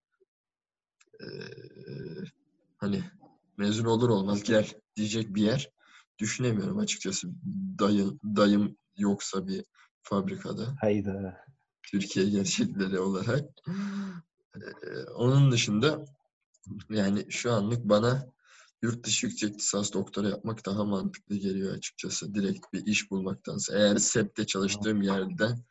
[2.77, 3.03] hani
[3.57, 5.69] mezun olur olmaz gel diyecek bir yer
[6.19, 7.27] düşünemiyorum açıkçası.
[7.79, 9.65] Dayım, dayım yoksa bir
[10.01, 10.75] fabrikada.
[10.81, 11.37] Hayda.
[11.83, 13.49] Türkiye gerçekleri olarak.
[14.55, 16.05] Ee, onun dışında
[16.89, 18.33] yani şu anlık bana
[18.81, 22.35] yurt dışı yüksek lisans doktora yapmak daha mantıklı geliyor açıkçası.
[22.35, 23.77] Direkt bir iş bulmaktansa.
[23.77, 25.65] Eğer SEP'te çalıştığım yerden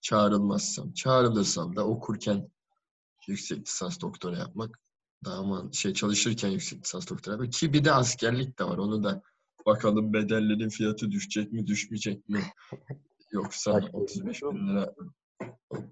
[0.00, 2.50] çağrılmazsam, çağrılırsam da okurken
[3.28, 4.83] yüksek lisans doktora yapmak
[5.24, 7.46] daha man şey çalışırken yüksek lisans doktora.
[7.50, 8.78] Ki bir de askerlik de var.
[8.78, 9.22] Onu da
[9.66, 12.40] bakalım bedellerin fiyatı düşecek mi, düşmeyecek mi?
[13.32, 14.94] Yoksa Kaç 35 veriyormuş bin lira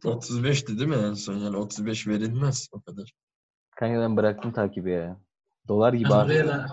[0.04, 1.34] 35'ti değil mi en son?
[1.38, 3.12] Yani 35 verilmez o kadar.
[3.76, 5.20] Kanka ben bıraktım takibi ya.
[5.68, 6.24] Dolar gibi Yani abi.
[6.32, 6.66] oraya da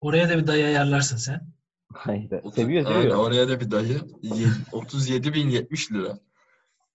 [0.00, 1.40] oraya da bir dayı ayarlarsın sen.
[1.94, 2.36] Hayda.
[2.36, 3.18] Otuz- Seviyor Aynen, seviyor.
[3.18, 4.00] oraya da bir dayı.
[4.72, 6.18] 37 bin 70 lira.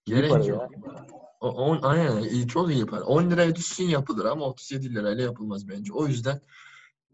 [0.04, 0.70] Gerek yok.
[1.12, 3.04] O, on, aynen çok iyi para.
[3.04, 5.92] 10 liraya düşsün yapılır ama 37 lirayla yapılmaz bence.
[5.92, 6.40] O yüzden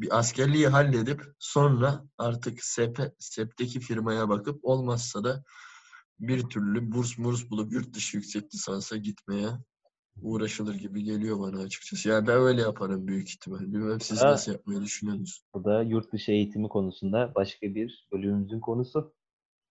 [0.01, 5.45] bir askerliği halledip sonra artık SEP, SEP'teki firmaya bakıp olmazsa da
[6.21, 9.49] bir türlü burs murs bulup yurt dışı yüksek lisansa gitmeye
[10.23, 12.09] uğraşılır gibi geliyor bana açıkçası.
[12.09, 13.61] Yani ben öyle yaparım büyük ihtimal.
[13.61, 14.31] Bilmem siz Ha.
[14.31, 15.43] nasıl yapmayı düşünüyorsunuz?
[15.55, 19.15] Bu da yurt dışı eğitimi konusunda başka bir bölümümüzün konusu.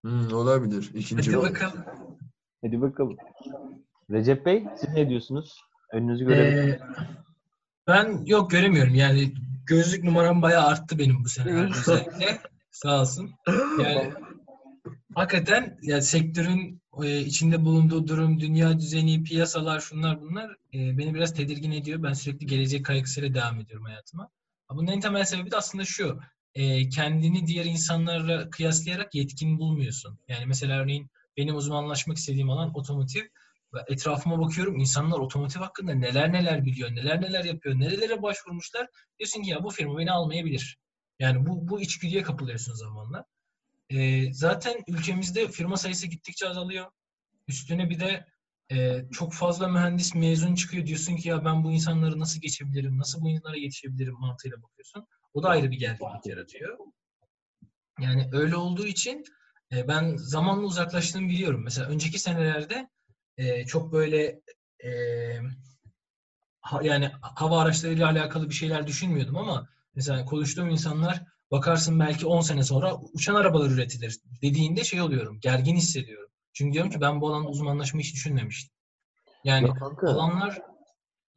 [0.02, 0.92] Hmm, olabilir.
[0.94, 1.86] İkinci Hadi bakalım.
[2.62, 3.18] Hadi bakalım.
[4.12, 5.62] Recep Bey siz ne diyorsunuz?
[5.92, 6.80] Önünüzü görebiliyor Ee,
[7.88, 8.96] ben yok göremiyorum.
[8.96, 9.34] Yani
[9.66, 12.42] gözlük numaram bayağı arttı benim bu sene özellikle.
[12.72, 13.32] Sağ olsun.
[13.84, 14.14] Yani
[15.16, 21.34] hakikaten yani sektörün e, içinde bulunduğu durum, dünya düzeni, piyasalar, şunlar bunlar e, beni biraz
[21.34, 22.04] tedirgin ediyor.
[22.04, 24.30] Ben sürekli gelecek kaygısıyla devam ediyorum hayatıma.
[24.72, 26.20] Bunun en temel sebebi de aslında şu.
[26.56, 30.20] e, kendini diğer insanlarla kıyaslayarak yetkin bulmuyorsun.
[30.28, 33.22] Yani mesela örneğin benim uzmanlaşmak istediğim alan otomotiv.
[33.88, 38.88] Etrafıma bakıyorum insanlar otomotiv hakkında neler neler biliyor, neler neler yapıyor, nerelere başvurmuşlar.
[39.20, 40.78] Diyorsun ki ya bu firma beni almayabilir.
[41.20, 43.26] Yani bu, bu içgüdüye kapılıyorsun zamanla.
[43.90, 46.86] Ee, zaten ülkemizde firma sayısı gittikçe azalıyor.
[47.48, 48.26] Üstüne bir de
[48.72, 50.86] e, çok fazla mühendis mezun çıkıyor.
[50.86, 55.08] Diyorsun ki ya ben bu insanları nasıl geçebilirim, nasıl bu insanlara yetişebilirim mantığıyla bakıyorsun.
[55.34, 56.78] O da ayrı bir gerginlik yaratıyor.
[58.02, 59.24] Yani öyle olduğu için
[59.72, 61.64] e, ben zamanla uzaklaştığımı biliyorum.
[61.64, 62.90] Mesela önceki senelerde
[63.38, 64.42] e, çok böyle
[64.84, 64.90] e,
[66.62, 72.42] ha- yani hava araçlarıyla alakalı bir şeyler düşünmüyordum ama mesela konuştuğum insanlar bakarsın belki 10
[72.42, 76.30] sene sonra uçan arabalar üretilir dediğinde şey oluyorum, gergin hissediyorum.
[76.54, 78.76] Çünkü diyorum ki ben bu alanda uzmanlaşmayı hiç düşünmemiştim.
[79.44, 79.74] Yani Ya
[80.10, 80.62] alanlar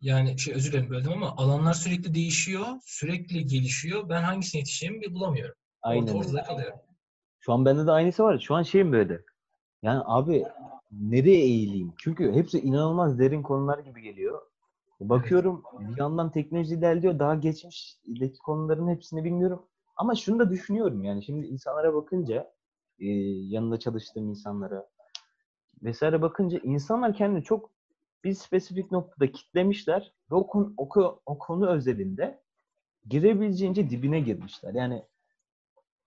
[0.01, 4.09] yani şey özür dilerim böldüm ama alanlar sürekli değişiyor, sürekli gelişiyor.
[4.09, 5.55] Ben hangisine yetişeceğimi bir bulamıyorum.
[5.83, 6.79] Aynen ortada kalıyorum.
[7.41, 8.39] Şu an bende de aynısı var.
[8.39, 9.21] Şu an şeyim böyle.
[9.83, 10.45] Yani abi
[10.93, 11.93] nereye eğileyim?
[11.99, 14.43] Çünkü hepsi inanılmaz derin konular gibi geliyor.
[15.01, 17.19] Bakıyorum bir yandan teknoloji ilerliyor.
[17.19, 19.67] Daha geçmişteki konuların hepsini bilmiyorum.
[19.97, 22.53] Ama şunu da düşünüyorum yani şimdi insanlara bakınca
[22.99, 23.07] e,
[23.49, 24.89] yanında çalıştığım insanlara
[25.83, 27.71] vesaire bakınca insanlar kendini çok
[28.25, 32.41] bir spesifik noktada kitlemişler ve o konu, o, o konu özelinde
[33.09, 34.75] girebileceğince dibine girmişler.
[34.75, 35.03] Yani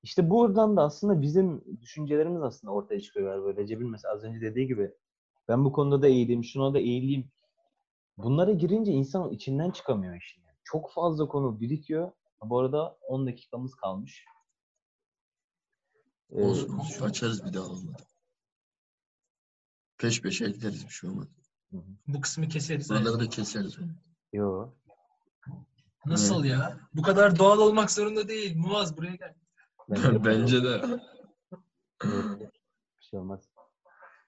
[0.03, 3.61] işte buradan da aslında bizim düşüncelerimiz aslında ortaya çıkıyor galiba.
[3.61, 4.91] Recep'in mesela az önce dediği gibi
[5.47, 7.31] ben bu konuda da eğileyim, şuna da eğileyim.
[8.17, 10.41] Bunlara girince insan içinden çıkamıyor işin.
[10.43, 10.57] yani.
[10.63, 12.11] Çok fazla konu birikiyor.
[12.43, 14.25] Bu arada 10 dakikamız kalmış.
[16.31, 17.05] Ee, Olsun olsun.
[17.05, 18.03] Açarız bir daha olmadı.
[19.97, 21.29] Peş peşe ekleriz bir şey olmadı.
[22.07, 22.89] Bu kısmı keseriz.
[22.89, 23.77] Buraları da keseriz.
[24.33, 24.69] Yo.
[26.05, 26.79] Nasıl ya?
[26.93, 28.57] Bu kadar doğal olmak zorunda değil.
[28.57, 29.35] Muaz buraya gel.
[29.95, 30.81] Bence, Bence de.
[32.03, 32.49] bir
[32.99, 33.49] şey olmaz.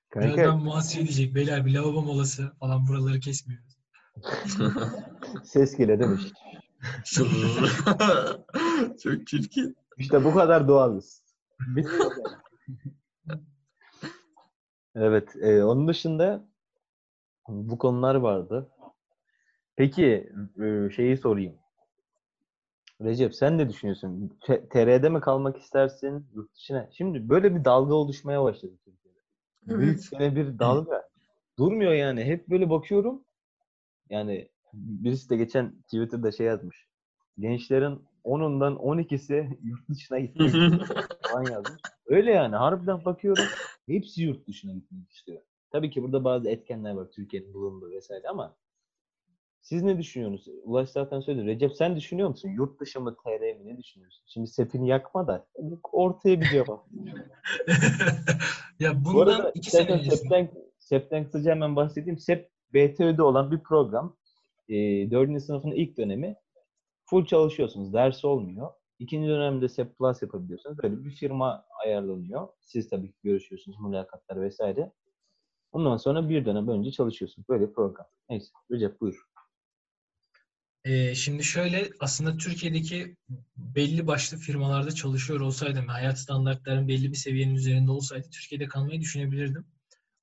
[0.09, 1.35] Kanka Birazdan Muaz şey diyecek.
[1.35, 3.77] Beyler bir lavabo molası falan buraları kesmiyoruz.
[5.43, 6.21] ses geliyor demiş.
[9.03, 9.77] Çok çirkin.
[9.97, 11.23] İşte bu kadar doğalız.
[14.95, 15.35] Evet.
[15.41, 16.47] e, onun dışında
[17.47, 18.69] bu konular vardı.
[19.75, 20.31] Peki
[20.63, 21.55] e, şeyi sorayım.
[23.03, 24.37] Recep sen ne düşünüyorsun?
[24.41, 26.27] T- TR'de mi kalmak istersin?
[26.33, 26.89] Yurt dışına?
[26.91, 29.19] Şimdi böyle bir dalga oluşmaya başladı Türkiye'de.
[29.69, 30.09] Evet.
[30.19, 31.09] böyle bir dalga.
[31.57, 32.23] Durmuyor yani.
[32.23, 33.23] Hep böyle bakıyorum.
[34.09, 36.87] Yani birisi de geçen Twitter'da şey yazmış.
[37.39, 40.51] Gençlerin 10'undan 12'si yurt dışına gitmek
[41.21, 41.81] falan yazmış.
[42.05, 42.55] Öyle yani.
[42.55, 43.45] Harbiden bakıyorum.
[43.87, 45.41] Hepsi yurt dışına gitmek istiyor.
[45.71, 47.07] Tabii ki burada bazı etkenler var.
[47.11, 48.55] Türkiye'nin bulunduğu vesaire ama
[49.63, 50.47] siz ne düşünüyorsunuz?
[50.63, 51.45] Ulaş zaten söyledi.
[51.45, 52.49] Recep sen düşünüyor musun?
[52.49, 54.23] Yurt dışı mı TR mi ne düşünüyorsun?
[54.27, 55.47] Şimdi sepini yakma da
[55.91, 56.87] ortaya bir cevap.
[58.79, 60.17] ya Bu bundan arada iki sene öncesinde.
[60.17, 62.19] SEP'ten, SEP'ten kısaca hemen bahsedeyim.
[62.19, 64.17] SEP BTÜ'de olan bir program.
[64.69, 64.75] E,
[65.11, 65.41] 4.
[65.41, 66.35] sınıfın ilk dönemi
[67.05, 67.93] full çalışıyorsunuz.
[67.93, 68.71] Ders olmuyor.
[68.99, 70.77] İkinci dönemde SEP Plus yapabiliyorsunuz.
[70.83, 72.47] Böyle bir firma ayarlanıyor.
[72.61, 74.91] Siz tabii ki görüşüyorsunuz, mülakatlar vesaire.
[75.71, 77.49] Ondan sonra bir dönem önce çalışıyorsunuz.
[77.49, 78.05] Böyle program.
[78.29, 78.47] Neyse.
[78.71, 79.32] Recep buyur.
[80.85, 83.15] Ee, şimdi şöyle aslında Türkiye'deki
[83.57, 89.65] belli başlı firmalarda çalışıyor olsaydım hayat standartlarım belli bir seviyenin üzerinde olsaydı Türkiye'de kalmayı düşünebilirdim.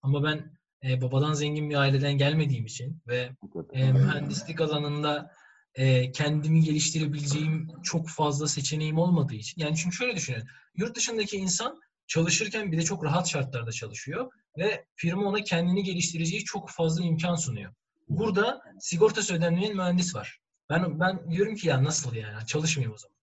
[0.02, 0.52] Ama ben
[0.84, 3.30] e, babadan zengin bir aileden gelmediğim için ve
[3.72, 5.30] e, mühendislik alanında
[5.74, 9.62] e, kendimi geliştirebileceğim çok fazla seçeneğim olmadığı için.
[9.62, 10.44] Yani çünkü şöyle düşünün.
[10.76, 16.44] Yurt dışındaki insan çalışırken bir de çok rahat şartlarda çalışıyor ve firma ona kendini geliştireceği
[16.44, 17.74] çok fazla imkan sunuyor.
[18.08, 20.40] Burada sigortası ödenmeyen mühendis var.
[20.70, 23.16] Ben ben diyorum ki ya nasıl yani çalışmayayım o zaman.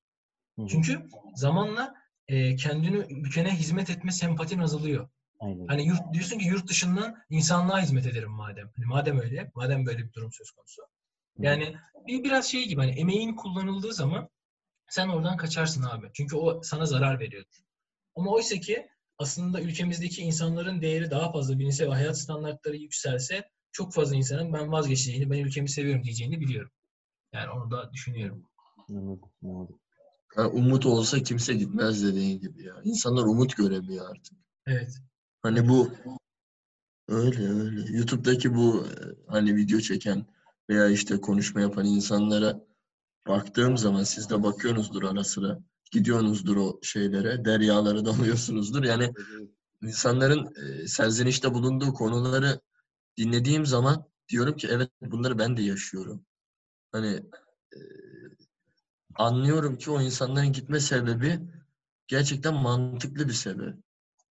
[0.59, 0.67] Hı.
[0.67, 1.93] Çünkü zamanla
[2.27, 5.09] e, kendini ülkene hizmet etme sempatin azalıyor.
[5.39, 5.67] Aynen.
[5.67, 8.71] Hani yurt, diyorsun ki yurt dışından insanlığa hizmet ederim madem.
[8.75, 10.81] Hani madem öyle, madem böyle bir durum söz konusu.
[11.39, 11.75] Yani
[12.07, 14.29] bir biraz şey gibi hani emeğin kullanıldığı zaman
[14.89, 16.09] sen oradan kaçarsın abi.
[16.13, 17.57] Çünkü o sana zarar veriyordur.
[18.15, 23.93] Ama oysa ki aslında ülkemizdeki insanların değeri daha fazla bilinse ve hayat standartları yükselse çok
[23.93, 26.71] fazla insanın ben vazgeçeceğini, ben ülkemi seviyorum diyeceğini biliyorum.
[27.33, 28.43] Yani onu da düşünüyorum.
[28.89, 29.79] Anladım, anladım.
[30.35, 32.75] Ha, umut olsa kimse gitmez dediğin gibi ya.
[32.83, 34.37] İnsanlar umut göremiyor artık.
[34.67, 34.97] Evet.
[35.43, 35.91] Hani bu
[37.07, 37.97] öyle öyle.
[37.97, 38.91] YouTube'daki bu e,
[39.27, 40.25] hani video çeken
[40.69, 42.65] veya işte konuşma yapan insanlara
[43.27, 45.59] baktığım zaman siz de bakıyorsunuzdur ara sıra.
[45.91, 48.83] Gidiyorsunuzdur o şeylere, deryalara dalıyorsunuzdur.
[48.83, 49.13] Yani
[49.81, 52.59] insanların e, serzenişte bulunduğu konuları
[53.17, 56.25] dinlediğim zaman diyorum ki evet bunları ben de yaşıyorum.
[56.91, 57.15] Hani
[57.73, 57.79] e,
[59.15, 61.39] anlıyorum ki o insanların gitme sebebi
[62.07, 63.75] gerçekten mantıklı bir sebep.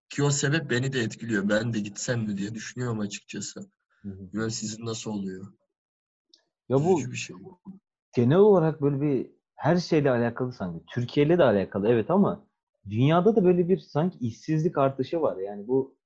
[0.08, 1.48] Ki o sebep beni de etkiliyor.
[1.48, 3.70] Ben de gitsem mi diye düşünüyorum açıkçası.
[4.02, 4.50] Hı hı.
[4.50, 5.52] Sizin nasıl oluyor?
[6.68, 7.36] Ya bu Üzücü bir şey.
[8.14, 10.84] genel olarak böyle bir her şeyle alakalı sanki.
[10.94, 12.46] Türkiye'yle de alakalı evet ama
[12.90, 15.36] dünyada da böyle bir sanki işsizlik artışı var.
[15.36, 15.96] Yani bu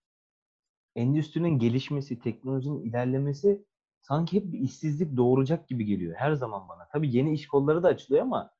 [0.96, 3.64] endüstrinin gelişmesi, teknolojinin ilerlemesi
[4.02, 6.88] sanki hep bir işsizlik doğuracak gibi geliyor her zaman bana.
[6.92, 8.50] Tabii yeni iş kolları da açılıyor ama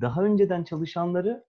[0.00, 1.44] daha önceden çalışanları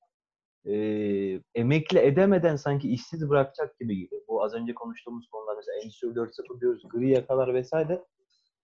[0.66, 4.22] eee, emekli edemeden sanki işsiz bırakacak gibi geliyor.
[4.28, 8.06] Bu az önce konuştuğumuz konular mesela Endüstri 4.0 diyoruz, gri yakalar vesaire.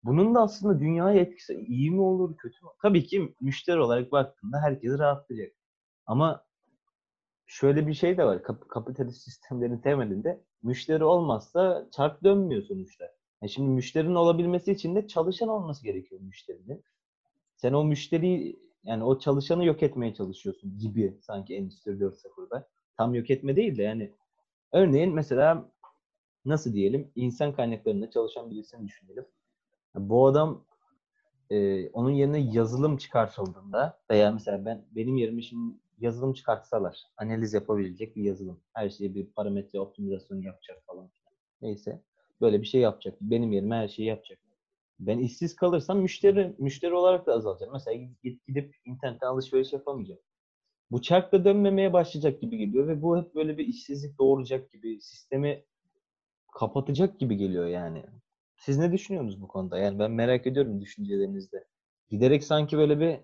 [0.04, 2.71] Bunun da aslında dünyaya etkisi iyi mi olur, kötü mü?
[2.82, 5.54] Tabii ki müşteri olarak baktığında herkesi rahatlayacak.
[6.06, 6.45] Ama
[7.45, 8.43] şöyle bir şey de var.
[8.43, 13.16] Kap- kapitalist sistemlerin temelinde müşteri olmazsa çark dönmüyor sonuçta.
[13.41, 16.84] Yani şimdi müşterinin olabilmesi için de çalışan olması gerekiyor müşterinin.
[17.56, 22.69] Sen o müşteriyi yani o çalışanı yok etmeye çalışıyorsun gibi sanki Endüstri 4.0'da.
[22.97, 24.13] Tam yok etme değil de yani
[24.71, 25.71] örneğin mesela
[26.45, 29.26] nasıl diyelim insan kaynaklarında çalışan birisini düşünelim.
[29.95, 30.65] Bu adam
[31.50, 38.15] e, onun yerine yazılım çıkartıldığında veya mesela ben benim yerime şimdi yazılım çıkartsalar analiz yapabilecek
[38.15, 38.62] bir yazılım.
[38.73, 41.10] Her şeyi bir parametre optimizasyon yapacak falan.
[41.62, 42.02] Neyse.
[42.41, 43.17] Böyle bir şey yapacak.
[43.21, 44.39] Benim yerime her şeyi yapacak.
[45.00, 47.69] Ben işsiz kalırsam müşteri müşteri olarak da azalacak.
[47.73, 50.21] Mesela gidip, gidip internetten alışveriş yapamayacağım.
[50.91, 55.02] Bu çark da dönmemeye başlayacak gibi geliyor ve bu hep böyle bir işsizlik doğuracak gibi
[55.02, 55.63] sistemi
[56.54, 58.06] kapatacak gibi geliyor yani.
[58.58, 59.78] Siz ne düşünüyorsunuz bu konuda?
[59.78, 61.67] Yani ben merak ediyorum düşüncelerinizde.
[62.10, 63.19] Giderek sanki böyle bir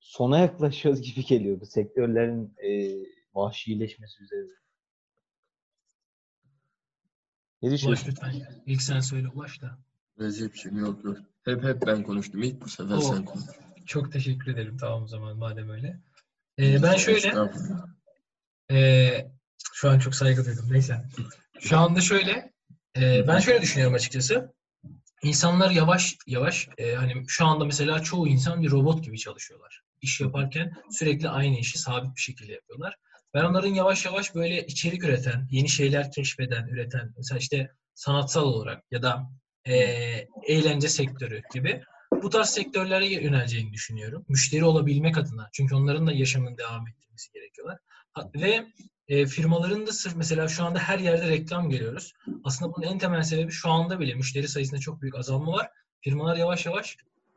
[0.00, 2.96] sona yaklaşıyoruz gibi geliyor bu sektörlerin e,
[3.34, 4.52] vahşileşmesi üzerine.
[7.66, 8.08] Ne Ulaş düşünüyorsun?
[8.10, 8.62] lütfen.
[8.66, 9.78] İlk sen söyle Ulaş da.
[10.20, 11.16] Recep'ciğim yok yok.
[11.44, 12.42] Hep hep ben konuştum.
[12.42, 13.00] İlk bu sefer Oo.
[13.00, 13.44] sen konuş.
[13.86, 16.00] Çok teşekkür ederim tamam o zaman madem öyle.
[16.58, 17.86] Ee, ben şöyle Estağfurullah.
[18.70, 19.26] Ee,
[19.72, 20.66] şu an çok saygı duydum.
[20.70, 21.04] Neyse.
[21.60, 22.52] Şu anda şöyle,
[22.96, 24.54] e, ben şöyle düşünüyorum açıkçası.
[25.22, 29.82] İnsanlar yavaş yavaş, e, hani şu anda mesela çoğu insan bir robot gibi çalışıyorlar.
[30.00, 32.96] İş yaparken sürekli aynı işi sabit bir şekilde yapıyorlar.
[33.36, 38.84] Ben onların yavaş yavaş böyle içerik üreten, yeni şeyler keşfeden, üreten, mesela işte sanatsal olarak
[38.90, 39.30] ya da
[39.64, 39.74] e,
[40.46, 41.82] eğlence sektörü gibi
[42.22, 44.24] bu tarz sektörlere yöneleceğini düşünüyorum.
[44.28, 45.48] Müşteri olabilmek adına.
[45.52, 47.78] Çünkü onların da yaşamını devam ettirmesi gerekiyorlar.
[48.34, 48.66] Ve
[49.08, 52.12] e, firmaların da sırf mesela şu anda her yerde reklam görüyoruz.
[52.44, 55.70] Aslında bunun en temel sebebi şu anda bile müşteri sayısında çok büyük azalma var.
[56.00, 56.96] Firmalar yavaş yavaş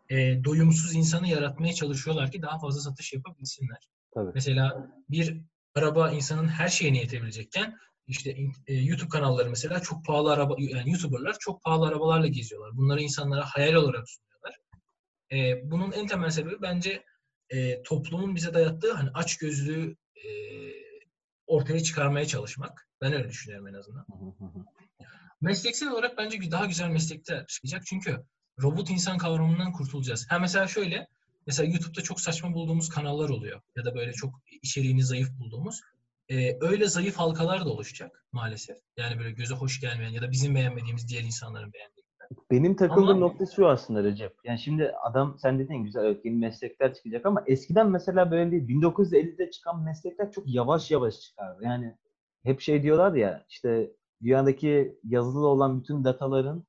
[0.10, 3.90] e, doyumsuz insanı yaratmaya çalışıyorlar ki daha fazla satış yapabilsinler.
[4.14, 4.32] Tabii.
[4.36, 5.42] Mesela bir
[5.76, 7.78] araba insanın her şeyine yetebilecekken
[8.08, 12.78] işte e, YouTube kanalları mesela çok pahalı araba yani YouTuber'lar çok pahalı arabalarla geziyorlar.
[12.78, 14.60] Bunları insanlara hayal olarak sunuyorlar.
[15.32, 17.04] E, bunun en temel sebebi bence
[17.50, 19.96] e, toplumun bize dayattığı hani aç gözlüğü
[21.48, 22.88] ortaya çıkarmaya çalışmak.
[23.02, 24.06] Ben öyle düşünüyorum en azından.
[25.42, 27.86] Mesleksel olarak bence daha güzel meslekler çıkacak.
[27.86, 28.24] Çünkü
[28.62, 30.26] robot insan kavramından kurtulacağız.
[30.30, 31.08] Ha mesela şöyle,
[31.50, 33.62] mesela YouTube'da çok saçma bulduğumuz kanallar oluyor.
[33.76, 35.82] Ya da böyle çok içeriğini zayıf bulduğumuz.
[36.32, 38.78] Ee, öyle zayıf halkalar da oluşacak maalesef.
[38.98, 42.06] Yani böyle göze hoş gelmeyen ya da bizim beğenmediğimiz diğer insanların beğendiği.
[42.52, 44.36] Benim takıldığım Ama- nokta şu aslında Recep.
[44.44, 48.68] Yani şimdi adam sen dedin güzel evet yeni meslekler çıkacak ama eskiden mesela böyle değil.
[48.68, 51.62] 1950'de çıkan meslekler çok yavaş yavaş çıkardı.
[51.64, 51.96] Yani
[52.44, 56.64] hep şey diyorlar ya işte dünyadaki yazılı olan bütün dataların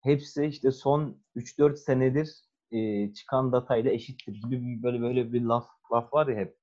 [0.00, 2.28] hepsi işte son 3-4 senedir
[2.72, 6.56] e, çıkan datayla eşittir gibi bir, böyle böyle bir laf laf var ya hep.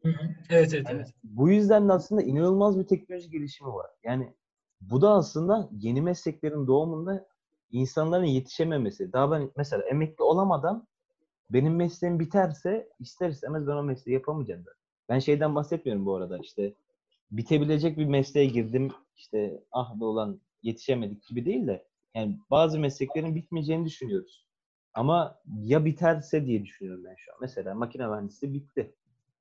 [0.50, 1.14] Evet evet Yani evet.
[1.24, 3.88] bu yüzden de aslında inanılmaz bir teknoloji gelişimi var.
[4.04, 4.34] Yani
[4.82, 7.28] bu da aslında yeni mesleklerin doğumunda
[7.72, 9.14] insanların yetişememesi.
[9.14, 10.88] Daha ben mesela emekli olamadan
[11.50, 14.66] benim mesleğim biterse ister istemez ben o mesleği yapamayacağım.
[14.66, 14.70] da.
[15.10, 16.74] Ben şeyden bahsetmiyorum bu arada işte
[17.32, 23.36] bitebilecek bir mesleğe girdim işte ah be ulan yetişemedik gibi değil de yani bazı mesleklerin
[23.36, 24.49] bitmeyeceğini düşünüyoruz.
[25.00, 27.38] Ama ya biterse diye düşünüyorum ben şu an.
[27.42, 28.94] Mesela makine mühendisliği bitti.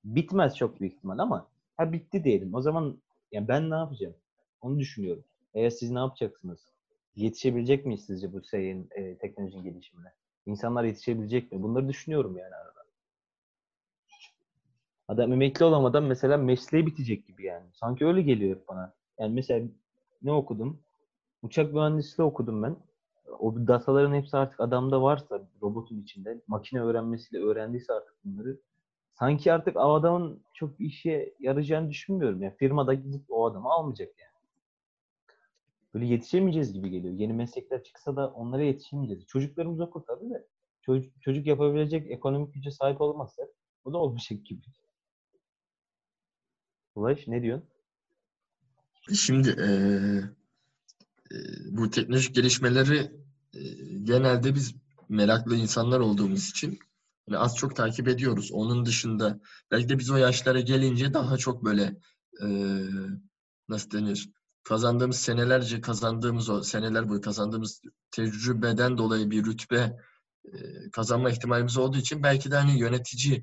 [0.04, 2.54] Bitmez çok büyük ihtimal ama ha bitti diyelim.
[2.54, 2.98] O zaman
[3.32, 4.14] ya ben ne yapacağım?
[4.60, 5.24] Onu düşünüyorum.
[5.54, 6.60] Eğer siz ne yapacaksınız?
[7.16, 10.12] Yetişebilecek miyiz sizce bu şeyin e, teknolojinin gelişimine?
[10.46, 11.62] İnsanlar yetişebilecek mi?
[11.62, 12.84] Bunları düşünüyorum yani arada.
[15.08, 17.66] Adam emekli olamadan mesela mesleği bitecek gibi yani.
[17.72, 18.92] Sanki öyle geliyor hep bana.
[19.18, 19.68] Yani mesela
[20.22, 20.80] ne okudum?
[21.42, 22.76] Uçak mühendisliği okudum ben.
[23.38, 28.58] O dataların hepsi artık adamda varsa robotun içinde makine öğrenmesiyle öğrendiyse artık bunları
[29.14, 32.42] sanki artık o adamın çok işe yarayacağını düşünmüyorum.
[32.42, 34.28] Yani firmada gidip o adamı almayacak yani.
[35.94, 37.14] Böyle yetişemeyeceğiz gibi geliyor.
[37.14, 39.26] Yeni meslekler çıksa da onlara yetişemeyeceğiz.
[39.26, 40.46] Çocuklarımız okur tabii de.
[40.82, 43.42] Çocuk, çocuk yapabilecek ekonomik güce sahip olamazsa
[43.84, 44.60] bu da olmayacak gibi.
[46.94, 47.68] Ulaş ne diyorsun?
[49.14, 50.22] Şimdi eee,
[51.70, 53.10] bu teknolojik gelişmeleri
[53.52, 54.74] eee, genelde biz
[55.08, 56.78] meraklı insanlar olduğumuz için
[57.28, 58.50] hani az çok takip ediyoruz.
[58.52, 61.96] Onun dışında belki de biz o yaşlara gelince daha çok böyle
[62.42, 62.84] eee,
[63.68, 64.30] nasıl denir?
[64.64, 69.96] Kazandığımız senelerce kazandığımız o seneler boyu kazandığımız tecrübeden dolayı bir rütbe
[70.52, 73.34] eee, kazanma ihtimalimiz olduğu için belki de hani yönetici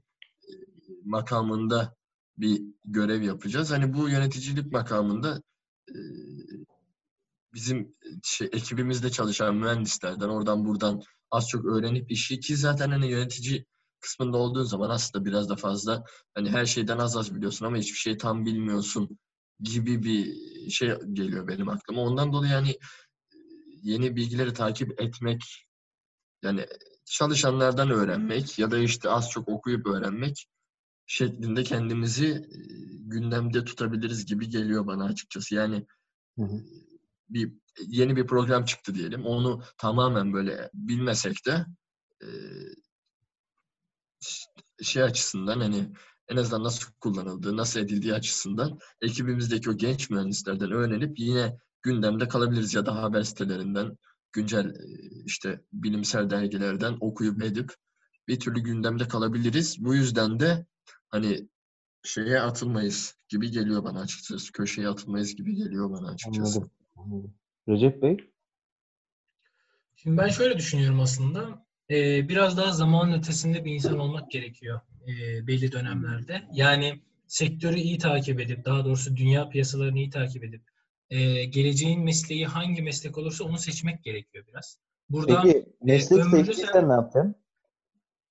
[0.49, 0.57] eee,
[1.05, 1.95] makamında
[2.37, 3.71] bir görev yapacağız.
[3.71, 5.41] Hani bu yöneticilik makamında
[5.89, 5.95] e,
[7.55, 11.01] bizim şey, ekibimizde çalışan mühendislerden oradan buradan
[11.31, 13.65] az çok öğrenip işi ki zaten hani yönetici
[13.99, 16.03] kısmında olduğun zaman aslında biraz da fazla
[16.33, 19.19] hani her şeyden az az biliyorsun ama hiçbir şey tam bilmiyorsun
[19.59, 20.35] gibi bir
[20.69, 22.01] şey geliyor benim aklıma.
[22.01, 22.77] Ondan dolayı yani
[23.83, 25.41] yeni bilgileri takip etmek
[26.43, 26.65] yani
[27.05, 30.47] çalışanlardan öğrenmek ya da işte az çok okuyup öğrenmek
[31.07, 32.57] şeklinde kendimizi e,
[32.99, 35.55] gündemde tutabiliriz gibi geliyor bana açıkçası.
[35.55, 35.85] Yani
[36.37, 36.63] Hı hı.
[37.29, 37.53] Bir
[37.87, 39.25] yeni bir program çıktı diyelim.
[39.25, 41.65] Onu tamamen böyle bilmesek de
[42.21, 42.27] e,
[44.81, 45.91] şey açısından hani
[46.27, 52.73] en azından nasıl kullanıldığı, nasıl edildiği açısından ekibimizdeki o genç mühendislerden öğrenip yine gündemde kalabiliriz
[52.73, 53.97] ya da haber sitelerinden,
[54.31, 54.75] güncel e,
[55.25, 57.73] işte bilimsel dergilerden okuyup edip
[58.27, 59.85] bir türlü gündemde kalabiliriz.
[59.85, 60.65] Bu yüzden de
[61.09, 61.49] hani
[62.03, 64.51] şeye atılmayız gibi geliyor bana açıkçası.
[64.51, 66.57] Köşeye atılmayız gibi geliyor bana açıkçası.
[66.57, 66.71] Anladım.
[67.69, 68.17] Recep Bey?
[69.95, 71.65] Şimdi ben şöyle düşünüyorum aslında.
[71.89, 76.41] Ee, biraz daha zamanın ötesinde bir insan olmak gerekiyor e, belli dönemlerde.
[76.53, 80.61] Yani sektörü iyi takip edip, daha doğrusu dünya piyasalarını iyi takip edip,
[81.09, 84.79] e, geleceğin mesleği hangi meslek olursa onu seçmek gerekiyor biraz.
[85.09, 87.35] Burada Peki meslek ömrünü seçtiysen sen- ne yapacaksın?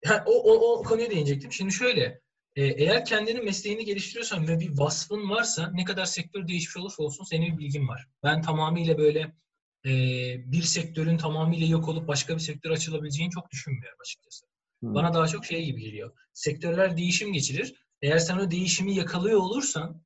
[0.04, 1.52] Ha, o, o, o konuya değinecektim.
[1.52, 2.20] Şimdi şöyle,
[2.56, 7.24] e, eğer kendini mesleğini geliştiriyorsan ve bir vasfın varsa ne kadar sektör değişmiş olursa olsun
[7.24, 8.08] senin bir bilgin var.
[8.22, 9.20] Ben tamamıyla böyle
[9.86, 9.92] e,
[10.52, 14.46] bir sektörün tamamıyla yok olup başka bir sektör açılabileceğini çok düşünmüyorum açıkçası.
[14.84, 14.94] Hı.
[14.94, 16.12] Bana daha çok şey gibi geliyor.
[16.32, 17.74] Sektörler değişim geçirir.
[18.02, 20.02] Eğer sen o değişimi yakalıyor olursan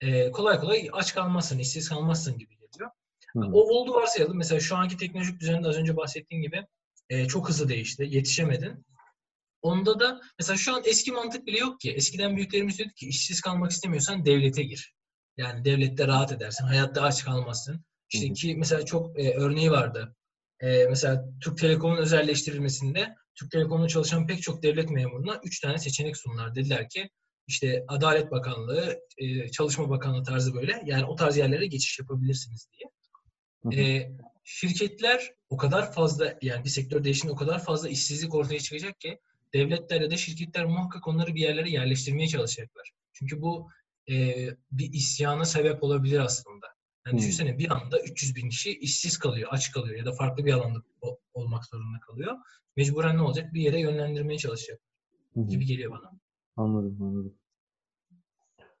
[0.00, 2.90] e, kolay kolay aç kalmazsın, işsiz kalmazsın gibi geliyor.
[3.32, 3.40] Hı.
[3.40, 4.36] O oldu varsayalım.
[4.36, 6.66] Mesela şu anki teknolojik düzende az önce bahsettiğim gibi
[7.08, 8.06] e, çok hızlı değişti.
[8.10, 8.84] Yetişemedin.
[9.62, 11.90] Onda da mesela şu an eski mantık bile yok ki.
[11.92, 14.94] Eskiden büyüklerimiz diyordu ki işsiz kalmak istemiyorsan devlete gir.
[15.36, 16.64] Yani devlette rahat edersin.
[16.64, 17.84] Hayatta aç kalmazsın.
[18.12, 20.16] İşte ki mesela çok e, örneği vardı.
[20.60, 26.16] E, mesela Türk Telekom'un özelleştirilmesinde Türk Telekom'da çalışan pek çok devlet memuruna üç tane seçenek
[26.16, 26.54] sundular.
[26.54, 27.10] Dediler ki
[27.46, 30.82] işte Adalet Bakanlığı, e, Çalışma Bakanlığı tarzı böyle.
[30.84, 32.90] Yani o tarz yerlere geçiş yapabilirsiniz diye.
[33.84, 34.10] E,
[34.44, 39.18] şirketler o kadar fazla yani bir sektör değişiminde o kadar fazla işsizlik ortaya çıkacak ki
[39.54, 42.90] devletler ya da şirketler muhakkak onları bir yerlere yerleştirmeye çalışacaklar.
[43.12, 43.70] Çünkü bu
[44.10, 44.14] e,
[44.72, 46.66] bir isyana sebep olabilir aslında.
[47.06, 47.18] Yani Hmm.
[47.18, 50.78] düşünsene bir anda 300 bin kişi işsiz kalıyor, aç kalıyor ya da farklı bir alanda
[51.34, 52.36] olmak zorunda kalıyor.
[52.76, 53.54] Mecburen ne olacak?
[53.54, 54.80] Bir yere yönlendirmeye çalışacak
[55.34, 55.42] hı.
[55.48, 56.12] gibi geliyor bana.
[56.56, 57.34] Anladım anladım.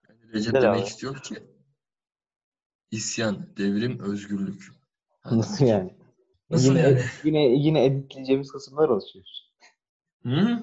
[0.08, 0.88] Yani Recep Güzel demek abi.
[0.88, 1.34] istiyor ki
[2.90, 4.64] isyan, devrim, özgürlük.
[5.20, 5.94] Hani Nasıl yani?
[6.50, 7.02] Nasıl yine, yani?
[7.24, 9.24] Yine yine editleyeceğimiz kısımlar oluşuyor.
[10.22, 10.60] Hı?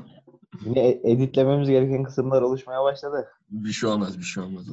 [0.65, 3.27] Yine e- editlememiz gereken kısımlar oluşmaya başladı.
[3.49, 4.65] Bir şey olmaz, bir şey olmaz.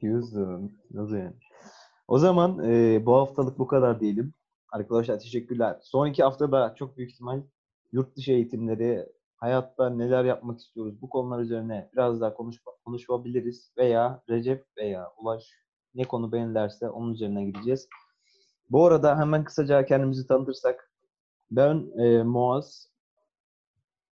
[0.00, 0.72] Diyorsun.
[0.90, 1.36] Nasıl yani?
[2.08, 4.34] O zaman e, bu haftalık bu kadar diyelim.
[4.72, 5.78] Arkadaşlar teşekkürler.
[5.82, 7.42] Son iki haftada çok büyük ihtimal
[7.92, 9.06] yurt dışı eğitimleri,
[9.36, 13.72] hayatta neler yapmak istiyoruz bu konular üzerine biraz daha konuş konuşabiliriz.
[13.78, 15.44] Veya Recep veya Ulaş
[15.94, 17.88] ne konu beğenirlerse onun üzerine gideceğiz.
[18.70, 20.92] Bu arada hemen kısaca kendimizi tanıtırsak.
[21.50, 22.89] Ben e, Muaz.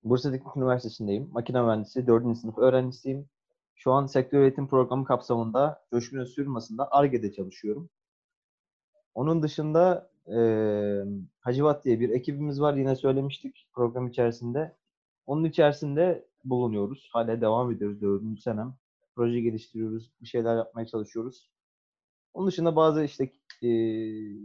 [0.04, 1.28] Bursa Teknik Üniversitesi'ndeyim.
[1.32, 2.36] Makine mühendisi 4.
[2.36, 3.28] sınıf öğrencisiyim.
[3.74, 7.90] Şu an sektör eğitim programı kapsamında Coşkun Öz firmasında ARGE'de çalışıyorum.
[9.14, 11.04] Onun dışında eee
[11.40, 12.74] Hacivat diye bir ekibimiz var.
[12.74, 14.76] Yine söylemiştik program içerisinde.
[15.26, 17.08] Onun içerisinde bulunuyoruz.
[17.12, 18.00] Hala devam ediyoruz.
[18.00, 18.74] Dördüncü senem.
[19.14, 20.12] Proje geliştiriyoruz.
[20.22, 21.50] Bir şeyler yapmaya çalışıyoruz.
[22.34, 23.30] Onun dışında bazı işte
[23.62, 24.36] eee,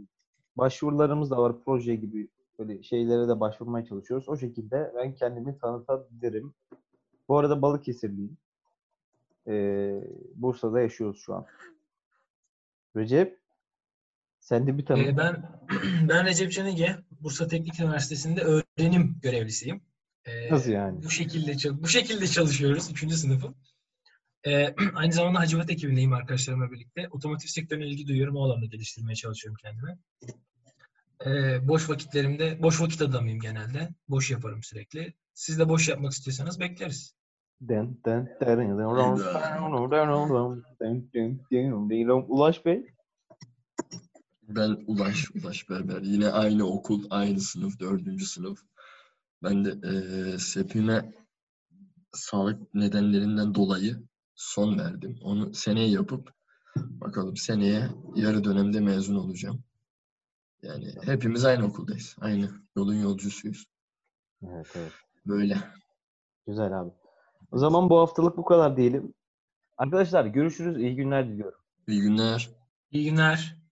[0.56, 1.52] başvurularımız da var.
[1.64, 2.28] Proje gibi
[2.58, 4.28] böyle şeylere de başvurmaya çalışıyoruz.
[4.28, 6.54] O şekilde ben kendimi tanıtabilirim.
[7.28, 8.38] Bu arada Balıkesirliyim.
[9.48, 10.00] Ee,
[10.34, 11.46] Bursa'da yaşıyoruz şu an.
[12.96, 13.44] Recep,
[14.44, 15.02] Sen de bir tanı.
[15.02, 15.60] Ee, ben
[16.08, 19.82] ben Recep Can Ege, Bursa Teknik Üniversitesi'nde öğrenim görevlisiyim.
[20.24, 21.04] Ee, Nasıl yani?
[21.04, 23.12] Bu şekilde bu şekilde çalışıyoruz 3.
[23.12, 23.54] sınıfım.
[24.46, 27.08] Ee, aynı zamanda Hacivat ekibindeyim arkadaşlarımla birlikte.
[27.10, 28.36] Otomotiv sektörüne ilgi duyuyorum.
[28.36, 29.98] O alanda geliştirmeye çalışıyorum kendimi.
[31.26, 33.88] Ee, boş vakitlerimde, boş vakit adamıyım genelde.
[34.08, 35.14] Boş yaparım sürekli.
[35.34, 37.14] Siz de boş yapmak istiyorsanız bekleriz.
[37.60, 38.68] Den, den, den, den,
[40.80, 41.10] den,
[41.50, 42.24] den, den.
[42.28, 42.86] Ulaş Bey.
[44.48, 46.02] Ben Ulaş, Ulaş Berber.
[46.02, 48.58] Yine aynı okul, aynı sınıf, dördüncü sınıf.
[49.42, 51.12] Ben de eee SEP'ime
[52.12, 54.02] sağlık nedenlerinden dolayı
[54.34, 55.18] son verdim.
[55.22, 56.30] Onu seneye yapıp
[56.76, 59.64] bakalım seneye yarı dönemde mezun olacağım.
[60.64, 62.16] Yani hepimiz aynı okuldayız.
[62.20, 63.64] Aynı yolun yolcusuyuz.
[64.42, 64.92] Evet evet.
[65.26, 65.58] Böyle.
[66.46, 66.90] Güzel abi.
[67.52, 69.14] O zaman bu haftalık bu kadar diyelim.
[69.76, 70.76] Arkadaşlar görüşürüz.
[70.78, 71.58] İyi günler diliyorum.
[71.88, 72.50] İyi günler.
[72.90, 73.63] İyi günler.